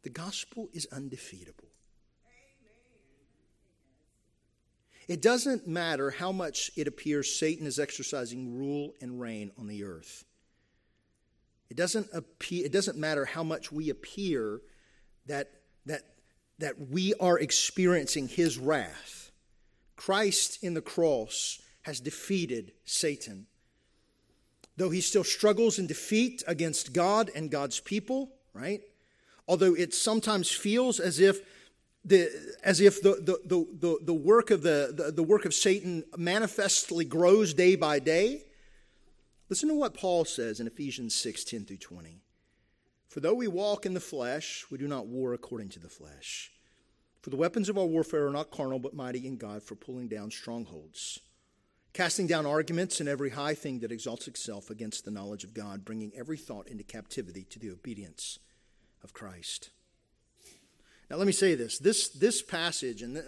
The 0.04 0.10
gospel 0.10 0.68
is 0.74 0.86
undefeatable. 0.92 1.68
It 5.08 5.22
doesn't 5.22 5.66
matter 5.66 6.10
how 6.10 6.30
much 6.30 6.70
it 6.76 6.86
appears 6.86 7.34
Satan 7.34 7.66
is 7.66 7.78
exercising 7.78 8.58
rule 8.58 8.92
and 9.00 9.18
reign 9.18 9.50
on 9.58 9.66
the 9.66 9.84
earth. 9.84 10.24
It 11.70 11.76
doesn't, 11.76 12.08
appear, 12.12 12.66
it 12.66 12.72
doesn't 12.72 12.98
matter 12.98 13.24
how 13.24 13.42
much 13.42 13.72
we 13.72 13.88
appear 13.88 14.60
that, 15.26 15.50
that, 15.86 16.02
that 16.58 16.88
we 16.90 17.14
are 17.14 17.38
experiencing 17.38 18.28
his 18.28 18.58
wrath. 18.58 19.32
Christ 19.96 20.62
in 20.62 20.74
the 20.74 20.82
cross 20.82 21.62
has 21.82 21.98
defeated 21.98 22.72
Satan. 22.84 23.46
Though 24.76 24.90
he 24.90 25.00
still 25.00 25.24
struggles 25.24 25.78
in 25.78 25.86
defeat 25.86 26.42
against 26.46 26.92
God 26.92 27.30
and 27.34 27.50
God's 27.50 27.80
people, 27.80 28.32
right? 28.52 28.82
Although 29.46 29.74
it 29.74 29.92
sometimes 29.92 30.50
feels 30.50 30.98
as 31.00 31.20
if 31.20 31.40
the, 32.04 32.30
as 32.62 32.80
if 32.80 33.02
the, 33.02 33.14
the, 33.14 33.66
the, 33.78 33.98
the, 34.02 34.14
work 34.14 34.50
of 34.50 34.62
the, 34.62 34.92
the, 34.94 35.10
the 35.10 35.22
work 35.22 35.44
of 35.44 35.54
Satan 35.54 36.04
manifestly 36.16 37.04
grows 37.04 37.54
day 37.54 37.76
by 37.76 37.98
day. 37.98 38.42
Listen 39.48 39.68
to 39.70 39.74
what 39.74 39.94
Paul 39.94 40.24
says 40.24 40.60
in 40.60 40.66
Ephesians 40.66 41.14
6 41.14 41.44
10 41.44 41.64
through 41.64 41.78
20. 41.78 42.20
For 43.08 43.20
though 43.20 43.34
we 43.34 43.48
walk 43.48 43.86
in 43.86 43.94
the 43.94 44.00
flesh, 44.00 44.66
we 44.70 44.78
do 44.78 44.88
not 44.88 45.06
war 45.06 45.32
according 45.32 45.68
to 45.70 45.78
the 45.78 45.88
flesh. 45.88 46.50
For 47.22 47.30
the 47.30 47.36
weapons 47.36 47.68
of 47.68 47.78
our 47.78 47.86
warfare 47.86 48.26
are 48.26 48.32
not 48.32 48.50
carnal, 48.50 48.78
but 48.78 48.94
mighty 48.94 49.26
in 49.26 49.36
God 49.36 49.62
for 49.62 49.76
pulling 49.76 50.08
down 50.08 50.30
strongholds, 50.30 51.20
casting 51.94 52.26
down 52.26 52.44
arguments 52.44 53.00
and 53.00 53.08
every 53.08 53.30
high 53.30 53.54
thing 53.54 53.80
that 53.80 53.92
exalts 53.92 54.28
itself 54.28 54.68
against 54.68 55.04
the 55.04 55.10
knowledge 55.10 55.44
of 55.44 55.54
God, 55.54 55.86
bringing 55.86 56.12
every 56.14 56.36
thought 56.36 56.68
into 56.68 56.84
captivity 56.84 57.44
to 57.44 57.58
the 57.58 57.70
obedience 57.70 58.40
of 59.04 59.12
Christ. 59.12 59.70
Now, 61.10 61.16
let 61.16 61.26
me 61.26 61.32
say 61.32 61.54
this 61.54 61.78
this, 61.78 62.08
this 62.08 62.42
passage 62.42 63.02
uh, 63.02 63.20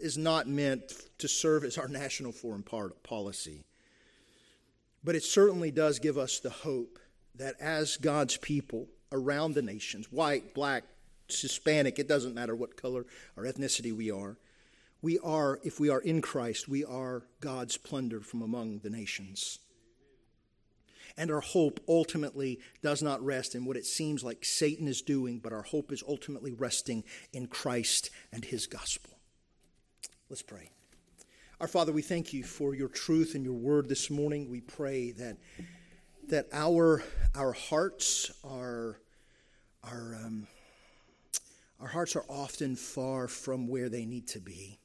is 0.00 0.16
not 0.16 0.48
meant 0.48 0.92
to 1.18 1.28
serve 1.28 1.64
as 1.64 1.76
our 1.76 1.88
national 1.88 2.32
foreign 2.32 2.62
policy, 2.62 3.64
but 5.02 5.14
it 5.14 5.24
certainly 5.24 5.70
does 5.70 5.98
give 5.98 6.16
us 6.16 6.38
the 6.38 6.50
hope 6.50 6.98
that 7.34 7.60
as 7.60 7.96
God's 7.96 8.36
people, 8.36 8.86
around 9.14 9.54
the 9.54 9.62
nations 9.62 10.10
white, 10.10 10.54
black, 10.54 10.84
Hispanic, 11.28 11.98
it 11.98 12.08
doesn't 12.08 12.34
matter 12.34 12.54
what 12.54 12.76
color 12.76 13.06
or 13.36 13.44
ethnicity 13.44 13.96
we 13.96 14.10
are. 14.10 14.36
We 15.00 15.18
are, 15.18 15.60
if 15.62 15.80
we 15.80 15.88
are 15.88 16.00
in 16.00 16.20
Christ, 16.20 16.68
we 16.68 16.84
are 16.84 17.24
God's 17.40 17.76
plunder 17.76 18.20
from 18.20 18.42
among 18.42 18.80
the 18.80 18.90
nations. 18.90 19.58
And 21.16 21.30
our 21.30 21.40
hope 21.40 21.80
ultimately 21.88 22.58
does 22.82 23.02
not 23.02 23.24
rest 23.24 23.54
in 23.54 23.64
what 23.64 23.76
it 23.76 23.86
seems 23.86 24.24
like 24.24 24.44
Satan 24.44 24.88
is 24.88 25.00
doing, 25.00 25.38
but 25.38 25.52
our 25.52 25.62
hope 25.62 25.92
is 25.92 26.02
ultimately 26.08 26.52
resting 26.52 27.04
in 27.32 27.46
Christ 27.46 28.10
and 28.32 28.44
his 28.44 28.66
gospel. 28.66 29.12
Let's 30.28 30.42
pray. 30.42 30.70
Our 31.60 31.68
Father, 31.68 31.92
we 31.92 32.02
thank 32.02 32.32
you 32.32 32.42
for 32.42 32.74
your 32.74 32.88
truth 32.88 33.36
and 33.36 33.44
your 33.44 33.54
word 33.54 33.88
this 33.88 34.10
morning. 34.10 34.50
We 34.50 34.60
pray 34.60 35.12
that, 35.12 35.36
that 36.28 36.48
our, 36.52 37.04
our 37.34 37.52
hearts 37.52 38.32
are 38.42 38.98
our, 39.84 40.16
um, 40.24 40.46
our 41.80 41.88
hearts 41.88 42.16
are 42.16 42.24
often 42.28 42.76
far 42.76 43.28
from 43.28 43.68
where 43.68 43.88
they 43.88 44.04
need 44.04 44.26
to 44.28 44.40
be. 44.40 44.78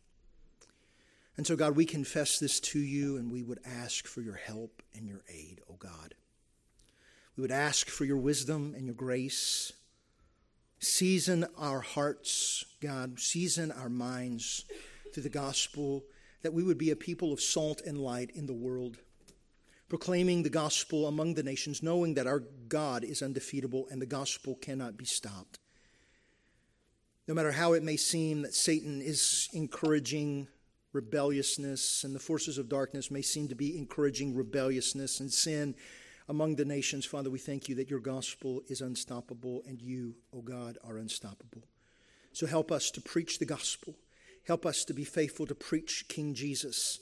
And 1.40 1.48
so, 1.48 1.56
God, 1.56 1.78
we 1.78 1.86
confess 1.86 2.38
this 2.38 2.60
to 2.60 2.80
you 2.80 3.16
and 3.16 3.32
we 3.32 3.44
would 3.44 3.62
ask 3.66 4.06
for 4.08 4.20
your 4.20 4.36
help 4.36 4.84
and 4.94 5.08
your 5.08 5.22
aid, 5.30 5.62
O 5.70 5.72
oh 5.72 5.76
God. 5.80 6.14
We 7.38 7.42
would 7.42 7.50
ask 7.50 7.88
for 7.88 8.04
your 8.04 8.18
wisdom 8.18 8.74
and 8.76 8.86
your 8.86 8.94
grace. 8.94 9.72
Season 10.80 11.48
our 11.58 11.80
hearts, 11.80 12.66
God, 12.82 13.22
season 13.22 13.72
our 13.72 13.88
minds 13.88 14.66
through 15.14 15.24
the 15.24 15.30
gospel, 15.30 16.04
that 16.42 16.52
we 16.52 16.62
would 16.62 16.78
be 16.78 16.92
a 16.92 16.98
people 16.98 17.32
of 17.32 17.40
salt 17.40 17.84
and 17.86 17.98
light 17.98 18.32
in 18.36 18.46
the 18.46 18.54
world 18.54 18.98
proclaiming 19.88 20.44
the 20.44 20.50
gospel 20.50 21.08
among 21.08 21.36
the 21.36 21.44
nations, 21.44 21.82
knowing 21.82 22.16
that 22.16 22.28
our 22.28 22.44
God 22.68 23.06
is 23.06 23.22
undefeatable 23.22 23.88
and 23.90 24.02
the 24.02 24.06
gospel 24.06 24.56
cannot 24.56 24.98
be 24.98 25.06
stopped. 25.06 25.60
No 27.30 27.34
matter 27.34 27.54
how 27.54 27.72
it 27.72 27.84
may 27.84 27.96
seem 27.96 28.42
that 28.42 28.54
Satan 28.54 29.02
is 29.02 29.48
encouraging 29.54 30.50
rebelliousness 30.94 32.04
and 32.04 32.16
the 32.16 32.20
forces 32.20 32.58
of 32.58 32.70
darkness 32.70 33.12
may 33.12 33.22
seem 33.22 33.48
to 33.48 33.56
be 33.56 33.78
encouraging 33.78 34.36
rebelliousness 34.36 35.20
and 35.20 35.32
sin 35.32 35.76
among 36.28 36.56
the 36.56 36.66
nations, 36.66 37.06
Father, 37.06 37.30
we 37.30 37.40
thank 37.40 37.68
you 37.68 37.76
that 37.76 37.90
your 37.90 38.00
gospel 38.00 38.62
is 38.68 38.82
unstoppable 38.82 39.64
and 39.68 39.82
you, 39.82 40.16
O 40.32 40.38
oh 40.38 40.42
God, 40.42 40.78
are 40.84 40.98
unstoppable. 40.98 41.64
So 42.34 42.46
help 42.46 42.72
us 42.72 42.92
to 42.92 43.02
preach 43.02 43.40
the 43.40 43.46
gospel. 43.46 43.96
Help 44.46 44.66
us 44.66 44.86
to 44.86 44.94
be 44.94 45.04
faithful 45.04 45.48
to 45.48 45.56
preach 45.56 46.06
King 46.08 46.36
Jesus 46.36 47.00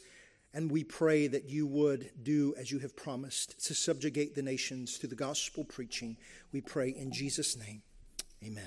and 0.54 0.72
we 0.72 0.84
pray 0.84 1.28
that 1.28 1.50
you 1.50 1.68
would 1.68 2.10
do 2.24 2.56
as 2.58 2.72
you 2.72 2.80
have 2.80 2.96
promised 2.96 3.64
to 3.68 3.76
subjugate 3.76 4.34
the 4.34 4.42
nations 4.42 4.98
through 4.98 5.10
the 5.10 5.16
gospel 5.16 5.64
preaching. 5.64 6.18
We 6.52 6.62
pray 6.62 6.90
in 6.90 7.12
Jesus' 7.12 7.58
name. 7.58 7.84